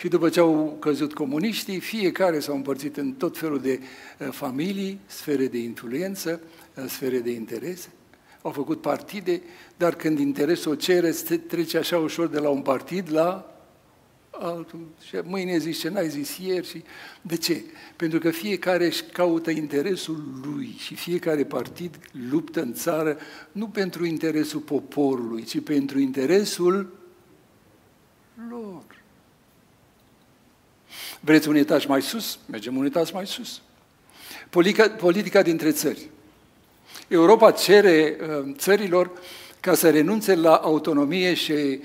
și 0.00 0.08
după 0.08 0.28
ce 0.28 0.40
au 0.40 0.76
căzut 0.78 1.14
comuniștii, 1.14 1.80
fiecare 1.80 2.38
s-au 2.38 2.54
împărțit 2.54 2.96
în 2.96 3.12
tot 3.12 3.38
felul 3.38 3.60
de 3.60 3.80
uh, 3.80 4.28
familii, 4.30 5.00
sfere 5.06 5.46
de 5.46 5.58
influență, 5.58 6.40
uh, 6.74 6.84
sfere 6.88 7.18
de 7.18 7.30
interes, 7.30 7.88
au 8.42 8.50
făcut 8.50 8.80
partide, 8.80 9.42
dar 9.76 9.94
când 9.94 10.18
interesul 10.18 10.72
o 10.72 10.74
cere, 10.74 11.10
trece 11.46 11.78
așa 11.78 11.98
ușor 11.98 12.28
de 12.28 12.38
la 12.38 12.48
un 12.48 12.62
partid 12.62 13.12
la 13.12 13.56
altul. 14.30 14.86
Și 15.06 15.16
mâine 15.24 15.58
zici 15.58 15.78
ce 15.78 15.88
n-ai 15.88 16.08
zis 16.08 16.36
ieri. 16.36 16.66
Și... 16.66 16.82
De 17.22 17.36
ce? 17.36 17.64
Pentru 17.96 18.18
că 18.18 18.30
fiecare 18.30 18.86
își 18.86 19.02
caută 19.02 19.50
interesul 19.50 20.22
lui 20.44 20.74
și 20.78 20.94
fiecare 20.94 21.44
partid 21.44 21.98
luptă 22.30 22.62
în 22.62 22.72
țară 22.72 23.18
nu 23.52 23.68
pentru 23.68 24.04
interesul 24.04 24.60
poporului, 24.60 25.42
ci 25.42 25.62
pentru 25.62 25.98
interesul 25.98 26.92
lor. 28.48 28.99
Vreți 31.20 31.48
un 31.48 31.54
etaj 31.54 31.86
mai 31.86 32.02
sus? 32.02 32.38
Mergem 32.46 32.76
un 32.76 32.84
etaj 32.84 33.12
mai 33.12 33.26
sus. 33.26 33.62
Politica, 34.50 34.88
politica 34.88 35.42
dintre 35.42 35.70
țări. 35.70 36.08
Europa 37.08 37.50
cere 37.50 38.16
uh, 38.20 38.54
țărilor 38.56 39.10
ca 39.60 39.74
să 39.74 39.90
renunțe 39.90 40.34
la 40.34 40.54
autonomie 40.54 41.34
și, 41.34 41.80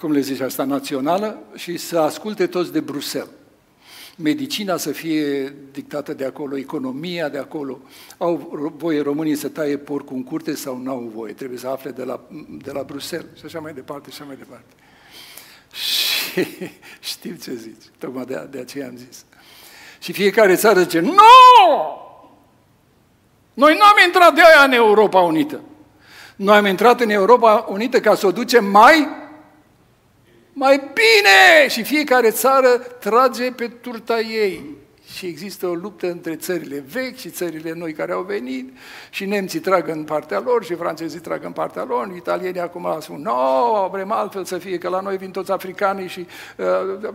cum 0.00 0.12
le 0.12 0.20
zice 0.20 0.44
asta, 0.44 0.64
națională 0.64 1.42
și 1.54 1.76
să 1.76 1.98
asculte 1.98 2.46
toți 2.46 2.72
de 2.72 2.80
Bruxelles. 2.80 3.30
Medicina 4.16 4.76
să 4.76 4.92
fie 4.92 5.54
dictată 5.72 6.14
de 6.14 6.24
acolo, 6.24 6.56
economia 6.56 7.28
de 7.28 7.38
acolo. 7.38 7.80
Au 8.18 8.72
voie 8.76 9.00
românii 9.00 9.34
să 9.34 9.48
taie 9.48 9.76
porcul 9.76 10.16
în 10.16 10.24
curte 10.24 10.54
sau 10.54 10.76
nu 10.76 10.90
au 10.90 11.10
voie? 11.14 11.32
Trebuie 11.32 11.58
să 11.58 11.68
afle 11.68 11.90
de 11.90 12.02
la, 12.02 12.20
de 12.62 12.70
la 12.72 12.82
Bruxelles 12.82 13.38
și 13.38 13.44
așa 13.44 13.60
mai 13.60 13.74
departe 13.74 14.10
și 14.10 14.16
așa 14.20 14.26
mai 14.26 14.36
departe. 14.36 14.72
Și 16.32 16.46
știu 17.00 17.34
ce 17.42 17.54
zici, 17.54 17.82
tocmai 17.98 18.24
de, 18.24 18.48
de 18.50 18.58
aceea 18.58 18.86
am 18.86 18.96
zis. 18.96 19.24
Și 19.98 20.12
fiecare 20.12 20.54
țară 20.54 20.80
zice, 20.80 21.00
nu! 21.00 21.12
Noi 23.54 23.74
nu 23.74 23.84
am 23.84 23.96
intrat 24.06 24.34
de 24.34 24.40
aia 24.40 24.64
în 24.64 24.72
Europa 24.72 25.20
Unită. 25.20 25.60
Noi 26.36 26.56
am 26.56 26.66
intrat 26.66 27.00
în 27.00 27.10
Europa 27.10 27.66
Unită 27.68 28.00
ca 28.00 28.14
să 28.14 28.26
o 28.26 28.32
ducem 28.32 28.64
mai, 28.64 29.08
mai 30.52 30.76
bine! 30.76 31.68
Și 31.68 31.82
fiecare 31.82 32.30
țară 32.30 32.68
trage 32.78 33.52
pe 33.52 33.68
turta 33.68 34.20
ei 34.20 34.81
și 35.12 35.26
există 35.26 35.66
o 35.66 35.74
luptă 35.74 36.10
între 36.10 36.36
țările 36.36 36.84
vechi 36.88 37.16
și 37.16 37.30
țările 37.30 37.72
noi 37.72 37.92
care 37.92 38.12
au 38.12 38.22
venit 38.22 38.76
și 39.10 39.24
nemții 39.24 39.60
trag 39.60 39.88
în 39.88 40.04
partea 40.04 40.40
lor 40.40 40.64
și 40.64 40.74
francezii 40.74 41.20
trag 41.20 41.44
în 41.44 41.52
partea 41.52 41.84
lor, 41.84 42.12
italienii 42.16 42.60
acum 42.60 42.96
spun, 43.00 43.16
nu, 43.16 43.22
no, 43.22 43.88
vrem 43.88 44.12
altfel 44.12 44.44
să 44.44 44.58
fie, 44.58 44.78
că 44.78 44.88
la 44.88 45.00
noi 45.00 45.16
vin 45.16 45.30
toți 45.30 45.50
africanii 45.50 46.08
și, 46.08 46.26
uh, 46.56 47.10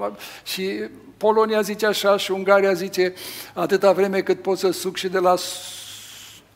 uh, 0.00 0.10
și 0.42 0.88
Polonia 1.16 1.60
zice 1.60 1.86
așa 1.86 2.16
și 2.16 2.30
Ungaria 2.30 2.72
zice, 2.72 3.14
atâta 3.54 3.92
vreme 3.92 4.20
cât 4.20 4.42
pot 4.42 4.58
să 4.58 4.70
suc 4.70 4.96
și 4.96 5.08
de 5.08 5.18
la 5.18 5.34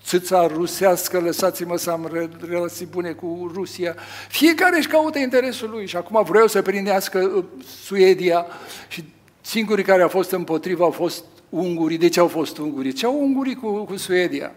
țâța 0.04 0.46
rusească, 0.46 1.20
lăsați-mă 1.20 1.76
să 1.76 1.90
am 1.90 2.30
relații 2.48 2.86
bune 2.86 3.12
cu 3.12 3.50
Rusia. 3.54 3.94
Fiecare 4.28 4.76
își 4.76 4.88
caută 4.88 5.18
interesul 5.18 5.70
lui 5.70 5.86
și 5.86 5.96
acum 5.96 6.24
vreau 6.24 6.46
să 6.46 6.62
prindească 6.62 7.18
uh, 7.18 7.44
Suedia 7.84 8.46
și 8.88 9.04
Singurii 9.46 9.84
care 9.84 10.02
au 10.02 10.08
fost 10.08 10.30
împotriva 10.30 10.84
au 10.84 10.90
fost 10.90 11.24
ungurii. 11.48 11.98
De 11.98 12.08
ce 12.08 12.20
au 12.20 12.28
fost 12.28 12.58
ungurii? 12.58 12.92
Ce 12.92 13.06
au 13.06 13.22
ungurii 13.22 13.54
cu, 13.54 13.84
cu 13.84 13.96
Suedia? 13.96 14.54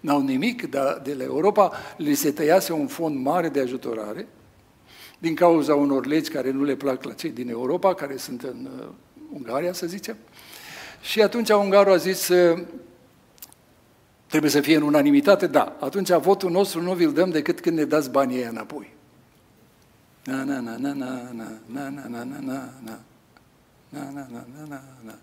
N-au 0.00 0.20
nimic, 0.20 0.70
dar 0.70 1.00
de 1.04 1.14
la 1.14 1.22
Europa 1.22 1.72
le 1.96 2.14
se 2.14 2.30
tăiase 2.30 2.72
un 2.72 2.86
fond 2.86 3.24
mare 3.24 3.48
de 3.48 3.60
ajutorare 3.60 4.28
din 5.18 5.34
cauza 5.34 5.74
unor 5.74 6.06
legi 6.06 6.30
care 6.30 6.50
nu 6.50 6.64
le 6.64 6.74
plac 6.74 7.04
la 7.04 7.12
cei 7.12 7.30
din 7.30 7.48
Europa, 7.48 7.94
care 7.94 8.16
sunt 8.16 8.42
în 8.42 8.68
uh, 8.78 8.86
Ungaria, 9.32 9.72
să 9.72 9.86
zicem. 9.86 10.16
Și 11.00 11.22
atunci 11.22 11.48
ungarul 11.48 11.92
a 11.92 11.96
zis, 11.96 12.28
uh, 12.28 12.62
trebuie 14.26 14.50
să 14.50 14.60
fie 14.60 14.76
în 14.76 14.82
unanimitate, 14.82 15.46
da. 15.46 15.76
Atunci 15.80 16.10
votul 16.10 16.50
nostru 16.50 16.80
nu 16.80 16.92
vi-l 16.92 17.12
dăm 17.12 17.30
decât 17.30 17.60
când 17.60 17.76
ne 17.76 17.84
dați 17.84 18.10
banii 18.10 18.42
înapoi. 18.42 18.94
Na, 20.24 20.44
na, 20.44 20.60
na, 20.60 20.76
na, 20.76 20.92
na, 20.92 21.30
na, 21.32 21.60
na, 21.66 21.88
na, 21.88 22.08
na, 22.08 22.24
na, 22.24 22.70
na, 22.84 23.00
na. 23.98 24.10
Na, 24.10 24.26
na, 24.32 24.46
na, 24.56 24.66
na, 24.66 24.66
na, 24.68 24.98
na. 25.04 25.18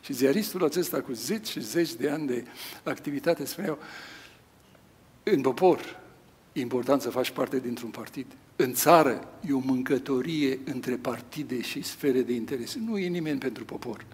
Și 0.00 0.12
ziaristul 0.12 0.64
acesta 0.64 1.00
cu 1.00 1.12
zeci 1.12 1.48
și 1.48 1.60
zeci 1.60 1.94
de 1.94 2.10
ani 2.10 2.26
de 2.26 2.44
activitate 2.82 3.44
spuneau, 3.44 3.78
în 5.22 5.40
popor 5.40 6.00
e 6.52 6.60
important 6.60 7.02
să 7.02 7.10
faci 7.10 7.30
parte 7.30 7.58
dintr-un 7.58 7.90
partid. 7.90 8.26
În 8.56 8.72
țară 8.72 9.28
e 9.48 9.52
o 9.52 9.58
mâncătorie 9.58 10.58
între 10.64 10.94
partide 10.94 11.60
și 11.60 11.82
sfere 11.82 12.20
de 12.20 12.32
interes. 12.32 12.74
Nu 12.74 12.98
e 12.98 13.06
nimeni 13.06 13.38
pentru 13.38 13.64
popor. 13.64 14.04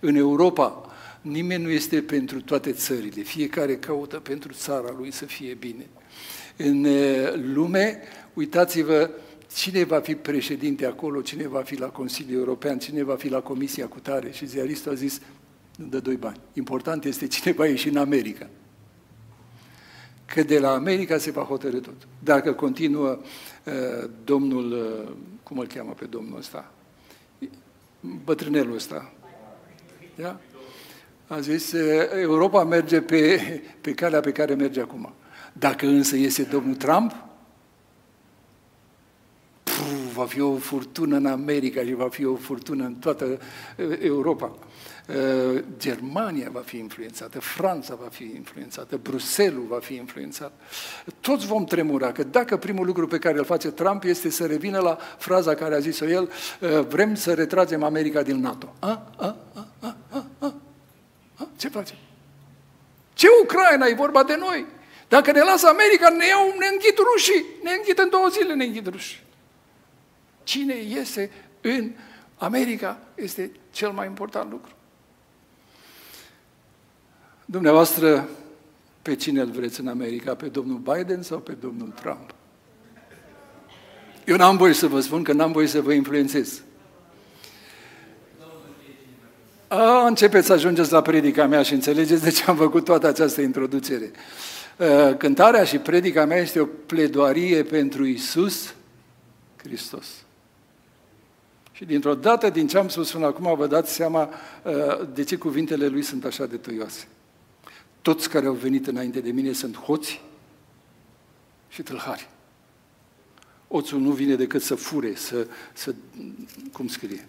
În 0.00 0.14
Europa 0.14 0.90
nimeni 1.20 1.62
nu 1.62 1.70
este 1.70 2.02
pentru 2.02 2.40
toate 2.40 2.72
țările. 2.72 3.22
Fiecare 3.22 3.76
caută 3.76 4.18
pentru 4.18 4.52
țara 4.52 4.94
lui 4.98 5.10
să 5.10 5.24
fie 5.24 5.54
bine. 5.54 5.86
În 6.56 6.84
eh, 6.84 7.32
lume, 7.34 8.02
uitați-vă, 8.34 9.10
cine 9.54 9.84
va 9.84 10.00
fi 10.00 10.14
președinte 10.14 10.86
acolo, 10.86 11.20
cine 11.20 11.48
va 11.48 11.62
fi 11.62 11.78
la 11.78 11.86
Consiliul 11.86 12.38
European, 12.38 12.78
cine 12.78 13.02
va 13.02 13.16
fi 13.16 13.28
la 13.28 13.40
Comisia 13.40 13.86
cu 13.86 13.98
tare. 13.98 14.30
Și 14.30 14.46
ziaristul 14.46 14.92
a 14.92 14.94
zis, 14.94 15.20
nu 15.76 15.86
dă 15.86 16.00
doi 16.00 16.16
bani. 16.16 16.40
Important 16.52 17.04
este 17.04 17.26
cine 17.26 17.52
va 17.52 17.66
ieși 17.66 17.88
în 17.88 17.96
America. 17.96 18.48
Că 20.24 20.42
de 20.42 20.58
la 20.58 20.70
America 20.70 21.18
se 21.18 21.30
va 21.30 21.42
hotărâ 21.42 21.78
tot. 21.78 22.08
Dacă 22.18 22.52
continuă 22.52 23.08
uh, 23.08 24.10
domnul, 24.24 24.72
uh, 24.72 25.12
cum 25.42 25.58
îl 25.58 25.66
cheamă 25.66 25.92
pe 25.92 26.04
domnul 26.04 26.38
ăsta? 26.38 26.72
Bătrânelul 28.24 28.74
ăsta. 28.74 29.12
Da? 30.14 30.40
A 31.26 31.40
zis, 31.40 31.72
uh, 31.72 32.08
Europa 32.20 32.64
merge 32.64 33.00
pe, 33.00 33.40
pe 33.80 33.92
calea 33.92 34.20
pe 34.20 34.32
care 34.32 34.54
merge 34.54 34.80
acum. 34.80 35.12
Dacă 35.52 35.86
însă 35.86 36.16
iese 36.16 36.42
domnul 36.42 36.74
Trump, 36.74 37.29
va 40.20 40.26
fi 40.26 40.40
o 40.40 40.56
furtună 40.56 41.16
în 41.16 41.26
America 41.26 41.84
și 41.84 41.94
va 41.94 42.08
fi 42.08 42.24
o 42.24 42.34
furtună 42.34 42.84
în 42.84 42.94
toată 42.94 43.38
Europa. 44.00 44.58
Germania 45.78 46.48
va 46.52 46.60
fi 46.60 46.76
influențată, 46.76 47.40
Franța 47.40 47.94
va 47.94 48.08
fi 48.10 48.22
influențată, 48.34 48.96
Bruselul 48.96 49.64
va 49.68 49.78
fi 49.78 49.94
influențat. 49.94 50.52
Toți 51.20 51.46
vom 51.46 51.64
tremura, 51.64 52.12
că 52.12 52.22
dacă 52.22 52.56
primul 52.56 52.86
lucru 52.86 53.06
pe 53.06 53.18
care 53.18 53.38
îl 53.38 53.44
face 53.44 53.70
Trump 53.70 54.04
este 54.04 54.30
să 54.30 54.46
revină 54.46 54.78
la 54.78 54.98
fraza 55.18 55.54
care 55.54 55.74
a 55.74 55.78
zis-o 55.78 56.06
el, 56.06 56.30
vrem 56.88 57.14
să 57.14 57.34
retragem 57.34 57.82
America 57.82 58.22
din 58.22 58.40
NATO. 58.40 58.74
A? 58.78 59.12
A? 59.16 59.36
A? 59.54 59.66
A? 59.80 59.96
A? 60.10 60.26
A? 60.38 60.54
A? 61.36 61.48
Ce 61.56 61.68
face? 61.68 61.94
Ce 63.14 63.26
Ucraina? 63.42 63.86
E 63.86 63.94
vorba 63.94 64.24
de 64.24 64.36
noi. 64.38 64.66
Dacă 65.08 65.32
ne 65.32 65.40
lasă 65.40 65.66
America, 65.68 66.08
ne 66.08 66.26
iau, 66.26 66.54
ne 66.58 66.66
înghit 66.72 66.98
rușii. 67.12 67.44
Ne 67.62 67.70
înghit 67.76 67.98
în 67.98 68.08
două 68.10 68.28
zile, 68.28 68.54
ne 68.54 68.64
înghit 68.64 68.86
rușii. 68.86 69.28
Cine 70.50 70.74
iese 70.74 71.30
în 71.60 71.92
America 72.36 72.98
este 73.14 73.50
cel 73.70 73.90
mai 73.90 74.06
important 74.06 74.50
lucru. 74.50 74.72
Dumneavoastră, 77.44 78.28
pe 79.02 79.16
cine 79.16 79.40
îl 79.40 79.50
vreți 79.50 79.80
în 79.80 79.88
America? 79.88 80.34
Pe 80.34 80.46
domnul 80.46 80.78
Biden 80.78 81.22
sau 81.22 81.38
pe 81.38 81.52
domnul 81.52 81.88
Trump? 81.88 82.34
Eu 84.24 84.36
n-am 84.36 84.56
voie 84.56 84.72
să 84.72 84.86
vă 84.86 85.00
spun 85.00 85.22
că 85.22 85.32
n-am 85.32 85.52
voie 85.52 85.66
să 85.66 85.80
vă 85.80 85.92
influențez. 85.92 86.62
A, 89.68 90.06
începeți 90.06 90.46
să 90.46 90.52
ajungeți 90.52 90.92
la 90.92 91.02
predica 91.02 91.46
mea 91.46 91.62
și 91.62 91.72
înțelegeți 91.72 92.22
de 92.22 92.30
ce 92.30 92.44
am 92.46 92.56
făcut 92.56 92.84
toată 92.84 93.06
această 93.06 93.40
introducere. 93.40 94.10
Cântarea 95.18 95.64
și 95.64 95.78
predica 95.78 96.24
mea 96.24 96.38
este 96.38 96.60
o 96.60 96.66
pledoarie 96.86 97.62
pentru 97.62 98.06
Isus 98.06 98.74
Hristos. 99.56 100.06
Și 101.80 101.86
dintr-o 101.86 102.14
dată, 102.14 102.50
din 102.50 102.66
ce 102.66 102.78
am 102.78 102.88
spus 102.88 103.10
până 103.10 103.26
acum, 103.26 103.56
vă 103.56 103.66
dați 103.66 103.92
seama 103.92 104.30
de 105.12 105.24
ce 105.24 105.36
cuvintele 105.36 105.86
lui 105.86 106.02
sunt 106.02 106.24
așa 106.24 106.46
de 106.46 106.56
tăioase. 106.56 107.08
Toți 108.02 108.28
care 108.28 108.46
au 108.46 108.52
venit 108.52 108.86
înainte 108.86 109.20
de 109.20 109.30
mine 109.30 109.52
sunt 109.52 109.76
hoți 109.76 110.22
și 111.68 111.82
tâlhari. 111.82 112.28
Oțul 113.68 114.00
nu 114.00 114.10
vine 114.10 114.34
decât 114.34 114.62
să 114.62 114.74
fure, 114.74 115.14
să, 115.14 115.46
să 115.72 115.94
cum 116.72 116.88
scrie. 116.88 117.26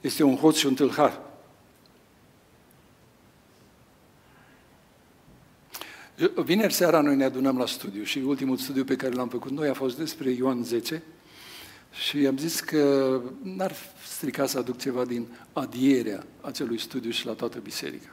Este 0.00 0.22
un 0.22 0.36
hoț 0.36 0.56
și 0.56 0.66
un 0.66 0.74
tâlhar. 0.74 1.20
Vineri 6.44 6.72
seara 6.72 7.00
noi 7.00 7.16
ne 7.16 7.24
adunăm 7.24 7.58
la 7.58 7.66
studiu 7.66 8.02
și 8.02 8.18
ultimul 8.18 8.56
studiu 8.56 8.84
pe 8.84 8.96
care 8.96 9.14
l-am 9.14 9.28
făcut 9.28 9.50
noi 9.50 9.68
a 9.68 9.74
fost 9.74 9.98
despre 9.98 10.30
Ioan 10.30 10.64
10 10.64 11.02
și 12.04 12.26
am 12.26 12.38
zis 12.38 12.60
că 12.60 13.20
n-ar 13.42 13.74
strica 14.06 14.46
să 14.46 14.58
aduc 14.58 14.78
ceva 14.78 15.04
din 15.04 15.26
adierea 15.52 16.26
acelui 16.40 16.78
studiu 16.78 17.10
și 17.10 17.26
la 17.26 17.32
toată 17.32 17.58
biserica. 17.58 18.08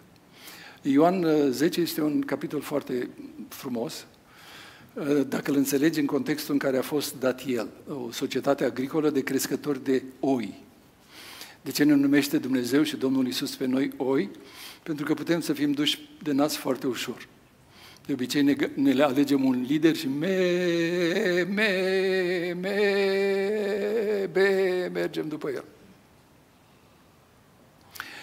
Ioan 0.81 1.25
10 1.49 1.81
este 1.81 2.01
un 2.01 2.21
capitol 2.21 2.61
foarte 2.61 3.09
frumos, 3.47 4.05
dacă 5.27 5.51
îl 5.51 5.57
înțelegi 5.57 5.99
în 5.99 6.05
contextul 6.05 6.53
în 6.53 6.59
care 6.59 6.77
a 6.77 6.81
fost 6.81 7.19
dat 7.19 7.43
el, 7.47 7.69
o 7.87 8.11
societate 8.11 8.63
agricolă 8.63 9.09
de 9.09 9.23
crescători 9.23 9.83
de 9.83 10.03
oi. 10.19 10.63
De 11.61 11.71
ce 11.71 11.83
ne 11.83 11.93
numește 11.93 12.37
Dumnezeu 12.37 12.83
și 12.83 12.95
Domnul 12.95 13.27
Isus 13.27 13.55
pe 13.55 13.65
noi 13.65 13.93
oi? 13.97 14.29
Pentru 14.83 15.05
că 15.05 15.13
putem 15.13 15.41
să 15.41 15.53
fim 15.53 15.71
duși 15.71 16.09
de 16.21 16.31
nas 16.31 16.55
foarte 16.55 16.87
ușor. 16.87 17.27
De 18.05 18.13
obicei 18.13 18.41
ne, 18.41 18.55
ne 18.73 18.91
le 18.91 19.03
alegem 19.03 19.45
un 19.45 19.65
lider 19.67 19.95
și 19.95 20.07
me, 20.07 21.47
me, 21.49 22.53
me, 22.59 24.29
be, 24.31 24.89
mergem 24.93 25.27
după 25.27 25.49
el. 25.49 25.63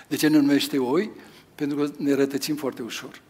De 0.08 0.16
ce 0.16 0.28
ne 0.28 0.38
numește 0.38 0.78
oi? 0.78 1.10
Pentru 1.54 1.76
că 1.76 1.92
ne 1.96 2.12
rătățim 2.12 2.56
foarte 2.56 2.82
ușor. 2.82 3.22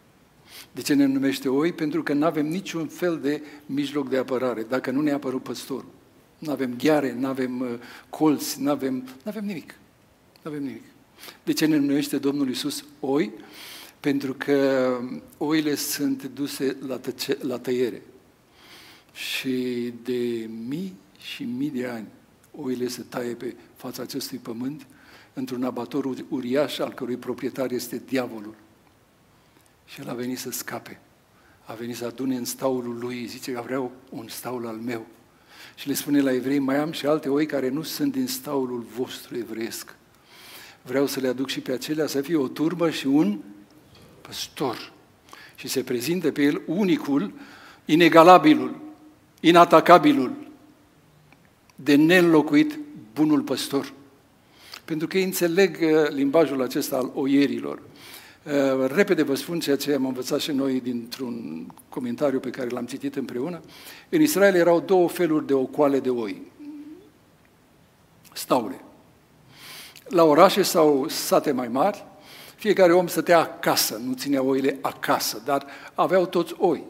De 0.73 0.83
ce 0.83 0.95
ne 0.95 1.05
numește 1.05 1.49
oi? 1.49 1.73
Pentru 1.73 2.03
că 2.03 2.13
nu 2.13 2.25
avem 2.25 2.47
niciun 2.47 2.87
fel 2.87 3.19
de 3.19 3.43
mijloc 3.67 4.09
de 4.09 4.17
apărare, 4.17 4.63
dacă 4.63 4.91
nu 4.91 5.01
ne-a 5.01 5.15
apărut 5.15 5.43
păstorul. 5.43 5.91
Nu 6.39 6.51
avem 6.51 6.77
gheare, 6.77 7.17
nu 7.19 7.27
avem 7.27 7.61
uh, 7.61 7.69
colți, 8.09 8.61
nu 8.61 8.71
avem, 8.71 9.09
avem 9.25 9.45
nimic. 9.45 9.75
Nu 10.43 10.51
avem 10.51 10.63
nimic. 10.63 10.83
De 11.45 11.53
ce 11.53 11.67
ne 11.67 11.77
numește 11.77 12.19
Domnul 12.19 12.51
Isus 12.51 12.85
oi? 13.01 13.33
Pentru 14.01 14.35
că 14.35 14.99
oile 15.39 15.75
sunt 15.75 16.25
duse 16.25 16.77
la, 16.87 16.99
tăce, 16.99 17.39
la 17.41 17.59
tăiere. 17.59 18.03
Și 19.13 19.93
de 20.03 20.51
mii 20.69 20.95
și 21.19 21.45
mii 21.45 21.71
de 21.71 21.87
ani 21.87 22.07
oile 22.57 22.89
se 22.89 23.03
taie 23.09 23.35
pe 23.35 23.55
fața 23.77 24.03
acestui 24.03 24.39
pământ 24.39 24.87
într-un 25.33 25.65
abator 25.65 26.05
uriaș 26.29 26.79
al 26.79 26.93
cărui 26.93 27.17
proprietar 27.17 27.71
este 27.71 28.03
diavolul. 28.07 28.55
Și 29.87 30.01
el 30.01 30.09
a 30.09 30.15
venit 30.15 30.39
să 30.39 30.51
scape. 30.51 31.01
A 31.65 31.73
venit 31.73 31.97
să 31.97 32.05
adune 32.05 32.37
în 32.37 32.45
staulul 32.45 32.99
lui. 32.99 33.27
Zice 33.27 33.53
că 33.53 33.63
vreau 33.65 33.93
un 34.11 34.29
staul 34.29 34.67
al 34.67 34.77
meu. 34.77 35.07
Și 35.75 35.89
le 35.89 35.95
spune 35.95 36.21
la 36.21 36.33
evrei, 36.33 36.59
mai 36.59 36.77
am 36.77 36.93
și 36.93 37.07
alte 37.07 37.29
oi 37.29 37.47
care 37.47 37.69
nu 37.69 37.83
sunt 37.83 38.13
din 38.13 38.27
staulul 38.27 38.81
vostru 38.97 39.37
evreiesc. 39.37 39.95
Vreau 40.83 41.07
să 41.07 41.21
le 41.21 41.29
aduc 41.29 41.49
și 41.49 41.61
pe 41.61 41.73
acelea 41.73 42.07
să 42.07 42.21
fie 42.21 42.37
o 42.37 42.49
turmă 42.49 42.91
și 42.91 43.07
un 43.07 43.39
păstor. 44.31 44.93
Și 45.55 45.69
se 45.69 45.83
prezintă 45.83 46.31
pe 46.31 46.43
el 46.43 46.63
unicul, 46.67 47.33
inegalabilul, 47.85 48.77
inatacabilul, 49.41 50.33
de 51.75 51.95
neînlocuit 51.95 52.79
bunul 53.15 53.41
păstor. 53.41 53.93
Pentru 54.85 55.07
că 55.07 55.19
ei 55.19 55.25
înțeleg 55.25 55.79
uh, 55.83 56.09
limbajul 56.09 56.63
acesta 56.63 56.97
al 56.97 57.11
oierilor. 57.15 57.83
Uh, 58.43 58.87
repede 58.87 59.23
vă 59.23 59.35
spun 59.35 59.61
ceea 59.61 59.77
ce 59.77 59.95
am 59.95 60.07
învățat 60.07 60.41
și 60.41 60.53
noi 60.53 60.81
dintr-un 60.81 61.67
comentariu 61.89 62.41
pe 62.41 62.51
care 62.51 62.69
l-am 62.69 62.87
citit 62.87 63.17
împreună. 63.17 63.61
În 64.09 64.21
Israel 64.21 64.55
erau 64.55 64.81
două 64.81 65.09
feluri 65.09 65.47
de 65.47 65.55
ocoale 65.55 66.01
de 66.01 66.11
oi. 66.11 66.43
Staule. 68.33 68.81
La 70.09 70.25
orașe 70.25 70.63
sau 70.63 71.09
sate 71.09 71.53
mai 71.53 71.69
mari, 71.69 72.05
fiecare 72.61 72.93
om 72.93 73.07
stătea 73.07 73.39
acasă, 73.39 74.01
nu 74.07 74.13
ținea 74.13 74.43
oile 74.43 74.79
acasă, 74.81 75.43
dar 75.45 75.67
aveau 75.95 76.27
toți 76.27 76.55
oi. 76.59 76.85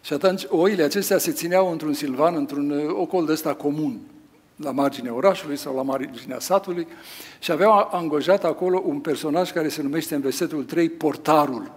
Și 0.00 0.12
atunci 0.12 0.42
oile 0.48 0.82
acestea 0.82 1.18
se 1.18 1.32
țineau 1.32 1.70
într-un 1.70 1.92
silvan, 1.92 2.34
într-un 2.34 2.70
uh, 2.70 2.94
ocol 2.98 3.26
de 3.26 3.32
ăsta 3.32 3.54
comun 3.54 4.00
la 4.56 4.70
marginea 4.70 5.14
orașului 5.14 5.56
sau 5.56 5.76
la 5.76 5.82
marginea 5.82 6.40
satului 6.40 6.86
și 7.38 7.52
aveau 7.52 7.88
angajat 7.92 8.44
acolo 8.44 8.82
un 8.84 8.98
personaj 8.98 9.52
care 9.52 9.68
se 9.68 9.82
numește 9.82 10.14
în 10.14 10.20
versetul 10.20 10.64
3 10.64 10.88
portarul. 10.88 11.72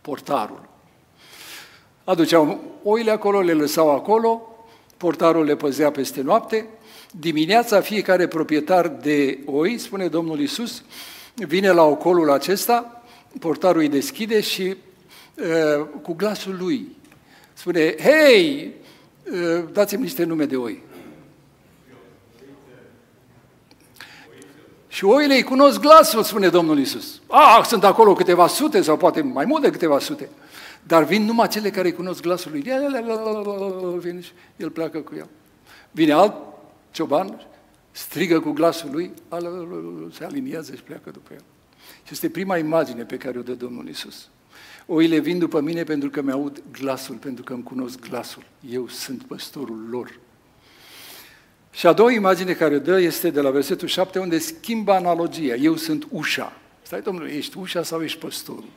Portarul. 0.00 0.68
Aduceau 2.04 2.60
oile 2.82 3.10
acolo, 3.10 3.40
le 3.40 3.52
lăsau 3.52 3.90
acolo, 3.90 4.56
portarul 4.96 5.44
le 5.44 5.56
păzea 5.56 5.90
peste 5.90 6.20
noapte, 6.20 6.68
dimineața 7.10 7.80
fiecare 7.80 8.26
proprietar 8.26 8.88
de 8.88 9.38
oi, 9.46 9.78
spune 9.78 10.08
Domnul 10.08 10.40
Isus, 10.40 10.82
vine 11.46 11.70
la 11.70 11.82
ocolul 11.82 12.30
acesta, 12.30 13.02
portarul 13.40 13.80
îi 13.80 13.88
deschide 13.88 14.40
și 14.40 14.76
uh, 15.34 15.86
cu 16.02 16.12
glasul 16.12 16.56
lui 16.60 16.96
spune, 17.52 17.94
hei, 17.98 18.72
uh, 19.32 19.64
dați-mi 19.72 20.02
niște 20.02 20.24
nume 20.24 20.44
de 20.44 20.56
oi. 20.56 20.82
Și 24.88 25.04
oile 25.04 25.34
îi 25.34 25.42
cunosc 25.42 25.80
glasul, 25.80 26.22
spune 26.22 26.48
Domnul 26.48 26.78
Isus. 26.78 27.20
Ah, 27.26 27.64
sunt 27.64 27.84
acolo 27.84 28.12
câteva 28.12 28.46
sute 28.46 28.82
sau 28.82 28.96
poate 28.96 29.20
mai 29.20 29.44
mult 29.44 29.62
de 29.62 29.70
câteva 29.70 29.98
sute. 29.98 30.28
Dar 30.82 31.04
vin 31.04 31.24
numai 31.24 31.48
cele 31.48 31.70
care 31.70 31.88
îi 31.88 31.94
cunosc 31.94 32.20
glasul 32.20 32.50
lui. 32.50 32.60
Vine 33.98 34.20
și 34.20 34.30
el 34.56 34.70
pleacă 34.70 34.98
cu 34.98 35.14
el. 35.16 35.28
Vine 35.90 36.12
alt 36.12 36.34
cioban, 36.90 37.46
strigă 37.98 38.40
cu 38.40 38.50
glasul 38.50 38.90
lui, 38.92 39.12
se 40.12 40.24
aliniază 40.24 40.74
și 40.74 40.82
pleacă 40.82 41.10
după 41.10 41.32
el. 41.32 41.42
Și 42.02 42.12
este 42.12 42.28
prima 42.30 42.56
imagine 42.56 43.04
pe 43.04 43.16
care 43.16 43.38
o 43.38 43.42
dă 43.42 43.52
Domnul 43.52 43.88
Isus. 43.88 44.28
Oile 44.86 45.18
vin 45.18 45.38
după 45.38 45.60
mine 45.60 45.84
pentru 45.84 46.10
că 46.10 46.22
mi-aud 46.22 46.62
glasul, 46.80 47.14
pentru 47.14 47.44
că 47.44 47.52
îmi 47.52 47.62
cunosc 47.62 48.00
glasul. 48.00 48.42
Eu 48.70 48.88
sunt 48.88 49.22
păstorul 49.22 49.88
lor. 49.90 50.18
Și 51.70 51.86
a 51.86 51.92
doua 51.92 52.12
imagine 52.12 52.52
care 52.52 52.74
o 52.74 52.78
dă 52.78 53.00
este 53.00 53.30
de 53.30 53.40
la 53.40 53.50
versetul 53.50 53.88
7, 53.88 54.18
unde 54.18 54.38
schimbă 54.38 54.92
analogia. 54.92 55.54
Eu 55.54 55.76
sunt 55.76 56.06
ușa. 56.10 56.52
Stai, 56.82 57.00
domnule, 57.00 57.32
ești 57.32 57.58
ușa 57.58 57.82
sau 57.82 58.02
ești 58.02 58.18
păstorul? 58.18 58.70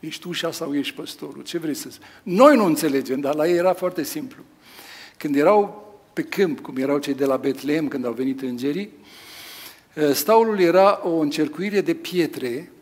Ești 0.00 0.26
ușa 0.26 0.52
sau 0.52 0.74
ești 0.74 0.94
păstorul? 0.94 1.42
Ce 1.42 1.58
vrei 1.58 1.74
să 1.74 1.88
zici? 1.88 2.02
Noi 2.22 2.56
nu 2.56 2.64
înțelegem, 2.64 3.20
dar 3.20 3.34
la 3.34 3.48
ei 3.48 3.56
era 3.56 3.72
foarte 3.72 4.02
simplu. 4.02 4.42
Când 5.16 5.36
erau 5.36 5.87
pe 6.18 6.24
câmp, 6.24 6.60
cum 6.60 6.76
erau 6.76 6.98
cei 6.98 7.14
de 7.14 7.24
la 7.24 7.36
Betlehem 7.36 7.88
când 7.88 8.04
au 8.04 8.12
venit 8.12 8.40
îngerii, 8.40 8.90
ă, 9.96 10.12
staulul 10.12 10.60
era 10.60 11.00
o 11.02 11.18
încercuire 11.18 11.80
de 11.80 11.94
pietre, 11.94 12.72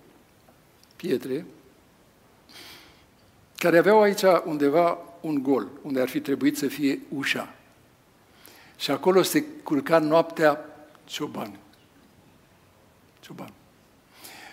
pietre, 0.97 1.45
care 3.57 3.79
aveau 3.79 4.01
aici 4.01 4.23
undeva 4.45 4.99
un 5.21 5.43
gol, 5.43 5.69
unde 5.83 6.01
ar 6.01 6.09
fi 6.09 6.21
trebuit 6.21 6.57
să 6.57 6.67
fie 6.67 7.01
ușa. 7.09 7.55
Și 8.77 8.91
acolo 8.91 9.23
se 9.23 9.45
culca 9.63 9.99
noaptea 9.99 10.65
cioban. 11.05 11.59
Cioban. 13.21 13.53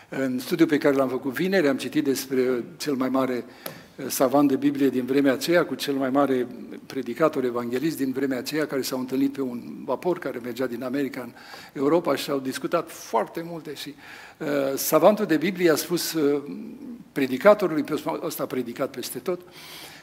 În 0.09 0.39
studiul 0.39 0.67
pe 0.67 0.77
care 0.77 0.95
l-am 0.95 1.09
făcut 1.09 1.33
vineri, 1.33 1.67
am 1.67 1.77
citit 1.77 2.03
despre 2.03 2.63
cel 2.77 2.93
mai 2.93 3.09
mare 3.09 3.35
eh, 3.35 3.71
savant 4.07 4.47
de 4.47 4.55
Biblie 4.55 4.89
din 4.89 5.05
vremea 5.05 5.33
aceea, 5.33 5.65
cu 5.65 5.75
cel 5.75 5.93
mai 5.93 6.09
mare 6.09 6.47
predicator 6.85 7.43
evanghelist 7.43 7.97
din 7.97 8.11
vremea 8.11 8.37
aceea, 8.37 8.65
care 8.65 8.81
s-au 8.81 8.99
întâlnit 8.99 9.33
pe 9.33 9.41
un 9.41 9.61
vapor 9.85 10.19
care 10.19 10.39
mergea 10.43 10.67
din 10.67 10.83
America 10.83 11.21
în 11.21 11.31
Europa 11.73 12.15
și 12.15 12.29
au 12.29 12.39
discutat 12.39 12.91
foarte 12.91 13.41
multe. 13.45 13.73
Și 13.73 13.95
uh, 14.37 14.47
savantul 14.75 15.25
de 15.25 15.37
Biblie 15.37 15.71
a 15.71 15.75
spus 15.75 16.13
uh, 16.13 16.41
predicatorului, 17.11 17.83
pe 17.83 18.01
ăsta 18.21 18.43
a 18.43 18.45
predicat 18.45 18.89
peste 18.89 19.19
tot, 19.19 19.41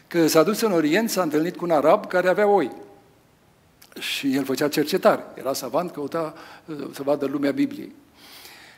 că 0.07 0.27
s-a 0.27 0.43
dus 0.43 0.61
în 0.61 0.73
Orient, 0.73 1.11
s-a 1.11 1.23
întâlnit 1.23 1.57
cu 1.57 1.65
un 1.65 1.71
arab 1.71 2.07
care 2.07 2.29
avea 2.29 2.47
oi. 2.49 2.71
Și 3.99 4.35
el 4.35 4.45
făcea 4.45 4.69
cercetare. 4.69 5.25
Era 5.35 5.53
savant, 5.53 5.91
căuta 5.91 6.35
uh, 6.65 6.77
să 6.93 7.03
vadă 7.03 7.27
lumea 7.27 7.51
Bibliei. 7.51 7.95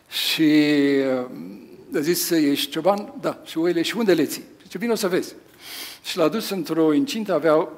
Și 0.08 0.62
uh, 1.92 1.96
a 1.96 2.00
zis, 2.00 2.30
ești 2.30 2.70
cioban? 2.70 3.14
Da. 3.20 3.40
Și 3.44 3.58
oile, 3.58 3.82
și 3.82 3.96
unde 3.96 4.14
le 4.14 4.24
ții? 4.24 4.42
Ce 4.72 4.78
bine 4.78 4.92
o 4.92 4.94
să 4.94 5.08
vezi. 5.08 5.34
Și 6.02 6.16
l-a 6.16 6.28
dus 6.28 6.50
într-o 6.50 6.92
incintă, 6.92 7.32
avea 7.32 7.68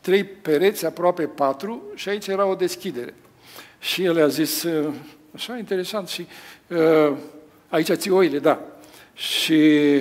trei 0.00 0.24
pereți, 0.24 0.86
aproape 0.86 1.26
patru, 1.26 1.82
și 1.94 2.08
aici 2.08 2.26
era 2.26 2.46
o 2.46 2.54
deschidere. 2.54 3.14
Și 3.78 4.04
el 4.04 4.22
a 4.22 4.28
zis, 4.28 4.62
uh, 4.62 4.94
așa 5.34 5.56
interesant, 5.56 6.08
și 6.08 6.26
uh, 6.68 7.16
aici 7.68 7.92
ții 7.92 8.10
oile, 8.10 8.38
da. 8.38 8.60
Și 9.14 10.00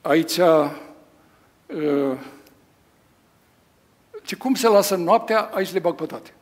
aici, 0.00 0.36
uh, 0.36 2.18
ce 4.24 4.36
cum 4.36 4.54
se 4.54 4.68
lasă 4.68 4.96
noaptea, 4.96 5.40
aici 5.40 5.72
le 5.72 5.78
bag 5.78 5.94
pe 5.94 6.06
toate. 6.06 6.34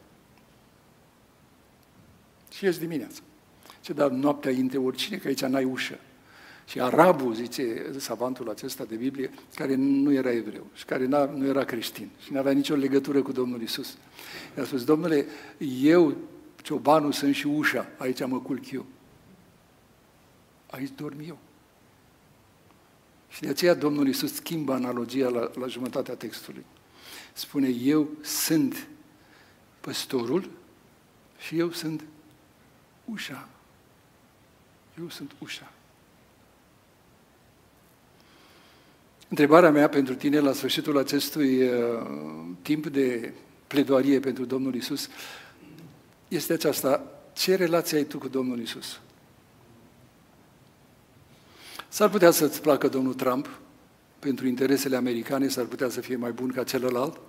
Și 2.52 2.64
ies 2.64 2.78
dimineața. 2.78 3.20
Ce, 3.80 3.92
dar 3.92 4.08
noaptea 4.08 4.50
intre 4.50 4.78
oricine, 4.78 5.16
că 5.16 5.28
aici 5.28 5.44
n-ai 5.44 5.64
ușă. 5.64 5.98
Și 6.66 6.80
arabul, 6.80 7.34
zice 7.34 7.92
savantul 7.98 8.50
acesta 8.50 8.84
de 8.84 8.94
Biblie, 8.94 9.30
care 9.54 9.74
nu 9.74 10.12
era 10.12 10.32
evreu 10.32 10.66
și 10.74 10.84
care 10.84 11.06
nu 11.34 11.46
era 11.46 11.64
creștin 11.64 12.10
și 12.22 12.32
nu 12.32 12.38
avea 12.38 12.52
nicio 12.52 12.74
legătură 12.74 13.22
cu 13.22 13.32
Domnul 13.32 13.62
Isus. 13.62 13.96
I-a 14.56 14.64
spus, 14.64 14.84
domnule, 14.84 15.26
eu, 15.82 16.16
ciobanul, 16.62 17.12
sunt 17.12 17.34
și 17.34 17.46
ușa, 17.46 17.88
aici 17.96 18.26
mă 18.26 18.40
culc 18.40 18.70
eu. 18.70 18.86
Aici 20.70 20.90
dorm 20.96 21.18
eu. 21.26 21.38
Și 23.28 23.40
de 23.40 23.48
aceea 23.48 23.74
Domnul 23.74 24.08
Isus 24.08 24.34
schimbă 24.34 24.72
analogia 24.72 25.28
la, 25.28 25.50
la 25.54 25.66
jumătatea 25.66 26.14
textului. 26.14 26.64
Spune, 27.32 27.68
eu 27.68 28.08
sunt 28.22 28.88
păstorul 29.80 30.50
și 31.38 31.58
eu 31.58 31.70
sunt 31.70 32.04
ușa. 33.04 33.48
Eu 34.98 35.08
sunt 35.08 35.34
ușa. 35.38 35.72
Întrebarea 39.28 39.70
mea 39.70 39.88
pentru 39.88 40.14
tine 40.14 40.38
la 40.38 40.52
sfârșitul 40.52 40.98
acestui 40.98 41.62
uh, 41.62 41.70
timp 42.62 42.86
de 42.86 43.32
pledoarie 43.66 44.20
pentru 44.20 44.44
Domnul 44.44 44.74
Isus 44.74 45.08
este 46.28 46.52
aceasta. 46.52 47.10
Ce 47.32 47.54
relație 47.54 47.96
ai 47.96 48.04
tu 48.04 48.18
cu 48.18 48.28
Domnul 48.28 48.60
Isus? 48.60 49.00
S-ar 51.88 52.10
putea 52.10 52.30
să-ți 52.30 52.60
placă 52.60 52.88
domnul 52.88 53.14
Trump 53.14 53.60
pentru 54.18 54.46
interesele 54.46 54.96
americane, 54.96 55.48
s-ar 55.48 55.64
putea 55.64 55.88
să 55.88 56.00
fie 56.00 56.16
mai 56.16 56.32
bun 56.32 56.48
ca 56.48 56.64
celălalt. 56.64 57.20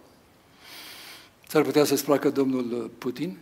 S-ar 1.47 1.62
putea 1.62 1.83
să-ți 1.83 2.03
placă 2.03 2.29
domnul 2.29 2.91
Putin, 2.97 3.38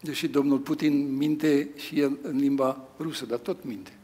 deși 0.00 0.28
domnul 0.28 0.58
Putin 0.58 1.16
minte 1.16 1.68
și 1.76 2.00
el 2.00 2.18
în 2.22 2.36
limba 2.36 2.88
rusă, 2.98 3.26
dar 3.26 3.38
tot 3.38 3.64
minte. 3.64 3.97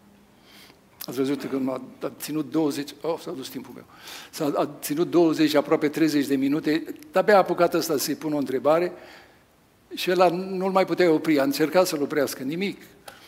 Ați 1.06 1.16
văzut 1.16 1.44
că 1.44 1.80
a 2.00 2.12
ținut 2.18 2.50
20, 2.50 2.90
oh, 3.00 3.18
s-a 3.22 3.30
dus 3.30 3.48
timpul 3.48 3.72
meu, 3.74 3.84
s-a 4.30 4.52
a 4.54 4.68
ținut 4.80 5.10
20, 5.10 5.54
aproape 5.54 5.88
30 5.88 6.26
de 6.26 6.36
minute, 6.36 6.84
abia 7.12 7.34
a 7.34 7.38
apucat 7.38 7.74
ăsta 7.74 7.96
să-i 7.96 8.14
pună 8.14 8.34
o 8.34 8.38
întrebare 8.38 8.92
și 9.94 10.10
el 10.10 10.32
nu-l 10.32 10.70
mai 10.70 10.84
putea 10.84 11.10
opri, 11.10 11.38
a 11.38 11.42
încercat 11.42 11.86
să-l 11.86 12.02
oprească, 12.02 12.42
nimic. 12.42 12.82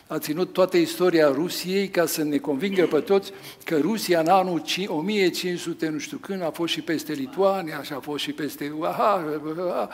A 0.06 0.18
ținut 0.18 0.52
toată 0.52 0.76
istoria 0.76 1.28
Rusiei 1.28 1.88
ca 1.88 2.06
să 2.06 2.22
ne 2.22 2.38
convingă 2.38 2.86
pe 2.86 3.00
toți 3.00 3.32
că 3.64 3.78
Rusia 3.78 4.20
în 4.20 4.26
anul 4.26 4.62
1500, 4.86 5.88
nu 5.88 5.98
știu 5.98 6.16
când, 6.16 6.42
a 6.42 6.50
fost 6.50 6.72
și 6.72 6.80
peste 6.80 7.12
Lituania 7.12 7.82
și 7.82 7.92
a 7.92 8.00
fost 8.00 8.22
și 8.22 8.32
peste... 8.32 8.72
Aha, 8.80 9.24
aha, 9.52 9.88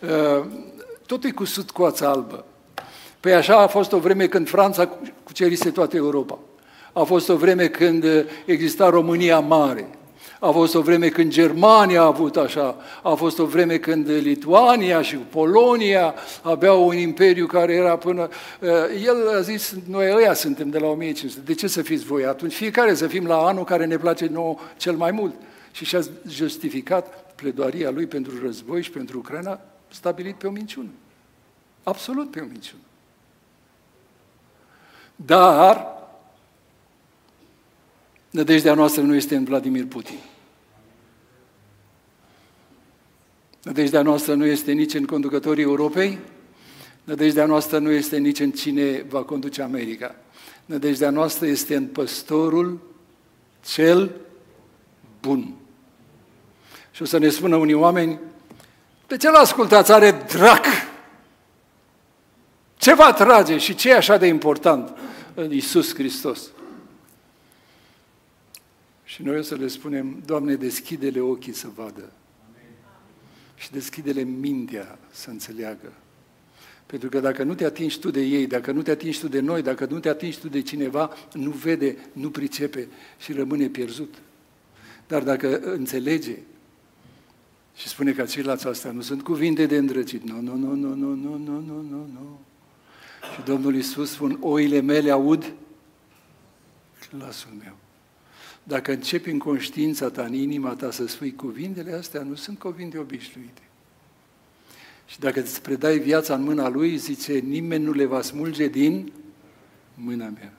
aha, 0.00 0.48
totul 1.06 1.28
e 1.28 1.32
cu 1.32 1.44
coața 1.72 2.08
albă. 2.08 2.44
Păi 3.20 3.34
așa 3.34 3.56
a 3.56 3.66
fost 3.66 3.92
o 3.92 3.98
vreme 3.98 4.26
când 4.26 4.48
Franța 4.48 4.98
cucerise 5.24 5.70
toată 5.70 5.96
Europa. 5.96 6.38
A 6.96 7.02
fost 7.02 7.28
o 7.28 7.36
vreme 7.36 7.68
când 7.68 8.04
exista 8.44 8.88
România 8.88 9.38
mare. 9.38 9.88
A 10.40 10.50
fost 10.50 10.74
o 10.74 10.80
vreme 10.80 11.08
când 11.08 11.32
Germania 11.32 12.00
a 12.00 12.04
avut 12.04 12.36
așa, 12.36 12.76
a 13.02 13.14
fost 13.14 13.38
o 13.38 13.44
vreme 13.44 13.76
când 13.76 14.08
Lituania 14.08 15.02
și 15.02 15.16
Polonia 15.16 16.14
aveau 16.42 16.86
un 16.86 16.96
imperiu 16.96 17.46
care 17.46 17.74
era 17.74 17.96
până... 17.96 18.28
Eh, 18.60 19.04
el 19.04 19.36
a 19.36 19.40
zis, 19.40 19.74
noi 19.88 20.12
ăia 20.14 20.32
suntem 20.32 20.70
de 20.70 20.78
la 20.78 20.86
1500, 20.86 21.40
de 21.44 21.54
ce 21.54 21.66
să 21.66 21.82
fiți 21.82 22.04
voi 22.04 22.24
atunci? 22.24 22.54
Fiecare 22.54 22.94
să 22.94 23.06
fim 23.06 23.26
la 23.26 23.46
anul 23.46 23.64
care 23.64 23.84
ne 23.84 23.96
place 23.96 24.26
nouă 24.26 24.56
cel 24.76 24.94
mai 24.94 25.10
mult. 25.10 25.34
Și 25.72 25.84
și-a 25.84 26.00
justificat 26.28 27.34
pledoaria 27.34 27.90
lui 27.90 28.06
pentru 28.06 28.32
război 28.42 28.82
și 28.82 28.90
pentru 28.90 29.18
Ucraina 29.18 29.60
stabilit 29.88 30.34
pe 30.34 30.46
o 30.46 30.50
minciună. 30.50 30.90
Absolut 31.82 32.30
pe 32.30 32.40
o 32.40 32.44
minciună. 32.44 32.82
Dar 35.16 35.95
Nădejdea 38.36 38.74
noastră 38.74 39.02
nu 39.02 39.14
este 39.14 39.36
în 39.36 39.44
Vladimir 39.44 39.86
Putin. 39.86 40.18
Nădejdea 43.62 44.02
noastră 44.02 44.34
nu 44.34 44.44
este 44.44 44.72
nici 44.72 44.94
în 44.94 45.04
conducătorii 45.04 45.62
Europei, 45.62 46.18
nădejdea 47.04 47.46
noastră 47.46 47.78
nu 47.78 47.90
este 47.90 48.16
nici 48.16 48.40
în 48.40 48.50
cine 48.50 49.04
va 49.08 49.22
conduce 49.22 49.62
America. 49.62 50.14
Nădejdea 50.64 51.10
noastră 51.10 51.46
este 51.46 51.76
în 51.76 51.86
păstorul 51.86 52.80
cel 53.66 54.10
bun. 55.20 55.54
Și 56.90 57.02
o 57.02 57.04
să 57.04 57.18
ne 57.18 57.28
spună 57.28 57.56
unii 57.56 57.74
oameni, 57.74 58.18
de 59.06 59.16
ce 59.16 59.30
l-ascultați? 59.30 59.92
Are 59.92 60.10
drac! 60.10 60.64
Ce 62.76 62.94
va 62.94 63.12
trage 63.12 63.58
și 63.58 63.74
ce 63.74 63.90
e 63.90 63.96
așa 63.96 64.16
de 64.16 64.26
important 64.26 64.96
în 65.34 65.52
Iisus 65.52 65.94
Hristos? 65.94 66.50
Și 69.06 69.22
noi 69.22 69.38
o 69.38 69.42
să 69.42 69.54
le 69.54 69.66
spunem, 69.66 70.22
Doamne, 70.24 70.54
deschide-le 70.54 71.20
ochii 71.20 71.52
să 71.52 71.68
vadă. 71.74 72.12
Și 73.54 73.72
deschide-le 73.72 74.22
mintea 74.22 74.98
să 75.10 75.30
înțeleagă. 75.30 75.92
Pentru 76.86 77.08
că 77.08 77.20
dacă 77.20 77.42
nu 77.42 77.54
te 77.54 77.64
atingi 77.64 77.98
tu 77.98 78.10
de 78.10 78.20
ei, 78.20 78.46
dacă 78.46 78.72
nu 78.72 78.82
te 78.82 78.90
atingi 78.90 79.20
tu 79.20 79.28
de 79.28 79.40
noi, 79.40 79.62
dacă 79.62 79.86
nu 79.90 79.98
te 79.98 80.08
atingi 80.08 80.38
tu 80.38 80.48
de 80.48 80.62
cineva, 80.62 81.10
nu 81.32 81.50
vede, 81.50 81.96
nu 82.12 82.30
pricepe 82.30 82.88
și 83.18 83.32
rămâne 83.32 83.68
pierdut. 83.68 84.14
Dar 85.06 85.22
dacă 85.22 85.58
înțelege 85.58 86.38
și 87.76 87.88
spune 87.88 88.12
că 88.12 88.24
ceilalți 88.24 88.66
astea 88.66 88.90
nu 88.90 89.00
sunt 89.00 89.22
cuvinte 89.22 89.66
de 89.66 89.76
îndrăgit, 89.76 90.22
nu, 90.22 90.40
nu, 90.40 90.56
nu, 90.56 90.74
nu, 90.74 90.94
nu, 90.94 91.14
nu, 91.14 91.36
nu, 91.36 91.60
nu, 91.60 91.80
nu, 91.80 92.08
nu. 92.12 92.40
Și 93.34 93.42
Domnul 93.44 93.74
Iisus 93.74 94.10
spun, 94.10 94.38
oile 94.40 94.80
mele 94.80 95.10
aud 95.10 95.52
glasul 97.10 97.50
meu. 97.58 97.76
Dacă 98.68 98.92
începi 98.92 99.30
în 99.30 99.38
conștiința 99.38 100.10
ta, 100.10 100.22
în 100.22 100.34
inima 100.34 100.74
ta 100.74 100.90
să 100.90 101.06
spui 101.06 101.34
cuvintele 101.34 101.92
astea, 101.92 102.22
nu 102.22 102.34
sunt 102.34 102.58
cuvinte 102.58 102.98
obișnuite. 102.98 103.62
Și 105.06 105.18
dacă 105.18 105.40
îți 105.40 105.62
predai 105.62 105.98
viața 105.98 106.34
în 106.34 106.42
mâna 106.42 106.68
Lui, 106.68 106.96
zice, 106.96 107.32
nimeni 107.32 107.84
nu 107.84 107.92
le 107.92 108.04
va 108.04 108.22
smulge 108.22 108.68
din 108.68 109.12
mâna 109.94 110.28
mea. 110.28 110.52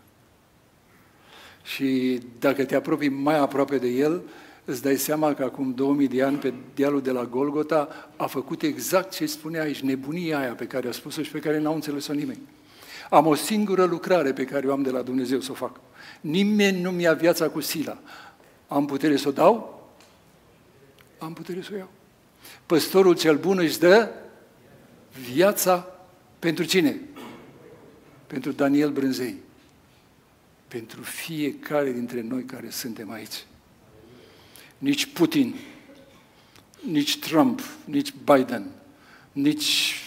Și 1.64 2.20
dacă 2.40 2.66
te 2.66 2.76
apropii 2.76 3.10
mai 3.10 3.38
aproape 3.38 3.78
de 3.78 3.88
El, 3.88 4.22
îți 4.66 4.82
dai 4.82 4.96
seama 4.96 5.34
că 5.34 5.44
acum 5.44 5.74
2000 5.74 6.08
de 6.08 6.24
ani 6.24 6.38
pe 6.38 6.54
dealul 6.76 7.02
de 7.02 7.12
la 7.12 7.26
Golgota 7.26 8.10
a 8.16 8.26
făcut 8.26 8.62
exact 8.62 9.14
ce 9.14 9.26
spunea 9.26 9.62
aici, 9.62 9.82
nebunia 9.82 10.40
aia 10.40 10.54
pe 10.54 10.68
care 10.68 10.88
a 10.88 10.92
spus-o 10.92 11.22
și 11.22 11.32
pe 11.32 11.40
care 11.40 11.60
n-au 11.60 11.74
înțeles-o 11.74 12.14
nimeni. 12.14 12.42
Am 13.10 13.26
o 13.26 13.36
singură 13.36 13.86
lucrare 13.86 14.34
pe 14.34 14.46
care 14.46 14.68
o 14.68 14.72
am 14.72 14.82
de 14.82 14.90
la 14.90 15.02
Dumnezeu 15.02 15.40
să 15.40 15.52
o 15.52 15.54
fac. 15.54 15.80
Nimeni 16.22 16.82
nu 16.82 16.92
mi-a 16.92 17.14
viața 17.14 17.50
cu 17.50 17.60
sila. 17.60 17.98
Am 18.68 18.86
putere 18.86 19.18
să 19.18 19.28
o 19.28 19.32
dau? 19.32 19.90
Am 21.18 21.34
putere 21.34 21.62
să 21.62 21.70
o 21.74 21.76
iau. 21.76 21.90
Păstorul 22.66 23.16
cel 23.16 23.38
bun 23.38 23.58
își 23.58 23.80
dă 23.80 24.10
viața 25.32 25.88
pentru 26.40 26.64
cine? 26.64 27.02
Pentru 28.28 28.52
Daniel 28.52 28.92
Brânzei. 28.92 29.36
Pentru 30.68 31.02
fiecare 31.02 31.92
dintre 31.92 32.22
noi 32.22 32.44
care 32.44 32.70
suntem 32.70 33.12
aici. 33.12 33.46
Nici 34.78 35.06
Putin, 35.06 35.56
nici 36.82 37.20
Trump, 37.20 37.62
nici 37.86 38.14
Biden, 38.24 38.72
nici 39.32 40.02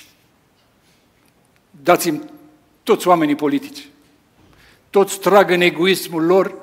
dați-mi 1.83 2.23
toți 2.91 3.09
oamenii 3.09 3.35
politici. 3.35 3.89
Toți 4.91 5.21
trag 5.21 5.51
în 5.51 5.61
egoismul 5.61 6.25
lor 6.25 6.55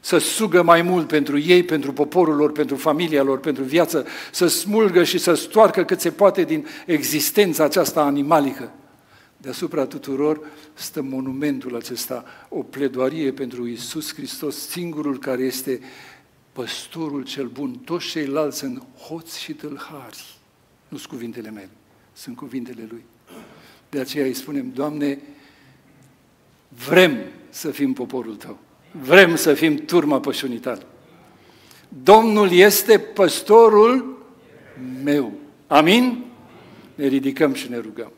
să 0.00 0.18
sugă 0.18 0.62
mai 0.62 0.82
mult 0.82 1.06
pentru 1.06 1.38
ei, 1.38 1.62
pentru 1.62 1.92
poporul 1.92 2.36
lor, 2.36 2.52
pentru 2.52 2.76
familia 2.76 3.22
lor, 3.22 3.38
pentru 3.38 3.62
viață, 3.62 4.06
să 4.32 4.46
smulgă 4.46 5.04
și 5.04 5.18
să 5.18 5.34
stoarcă 5.34 5.84
cât 5.84 6.00
se 6.00 6.10
poate 6.10 6.44
din 6.44 6.66
existența 6.86 7.64
aceasta 7.64 8.02
animalică. 8.02 8.72
Deasupra 9.36 9.86
tuturor 9.86 10.40
stă 10.74 11.02
monumentul 11.02 11.76
acesta, 11.76 12.24
o 12.48 12.62
pledoarie 12.62 13.32
pentru 13.32 13.66
Isus 13.66 14.14
Hristos, 14.14 14.68
singurul 14.68 15.18
care 15.18 15.42
este 15.42 15.80
păstorul 16.52 17.24
cel 17.24 17.46
bun. 17.46 17.74
Toți 17.84 18.06
ceilalți 18.06 18.58
sunt 18.58 18.82
hoți 19.08 19.40
și 19.40 19.52
tâlhari. 19.52 20.38
Nu 20.88 20.96
sunt 20.96 21.10
cuvintele 21.10 21.50
mele, 21.50 21.70
Sunt 22.12 22.36
cuvintele 22.36 22.86
Lui. 22.90 23.04
De 23.88 24.00
aceea 24.00 24.24
îi 24.24 24.34
spunem, 24.34 24.70
Doamne, 24.74 25.18
vrem 26.88 27.16
să 27.50 27.70
fim 27.70 27.92
poporul 27.92 28.34
Tău. 28.34 28.58
Vrem 28.90 29.36
să 29.36 29.54
fim 29.54 29.76
turma 29.76 30.20
pășunii 30.20 30.58
Tale. 30.58 30.82
Domnul 31.88 32.52
este 32.52 32.98
păstorul 32.98 34.18
meu. 35.02 35.32
Amin? 35.66 36.24
Ne 36.94 37.06
ridicăm 37.06 37.54
și 37.54 37.70
ne 37.70 37.78
rugăm. 37.78 38.12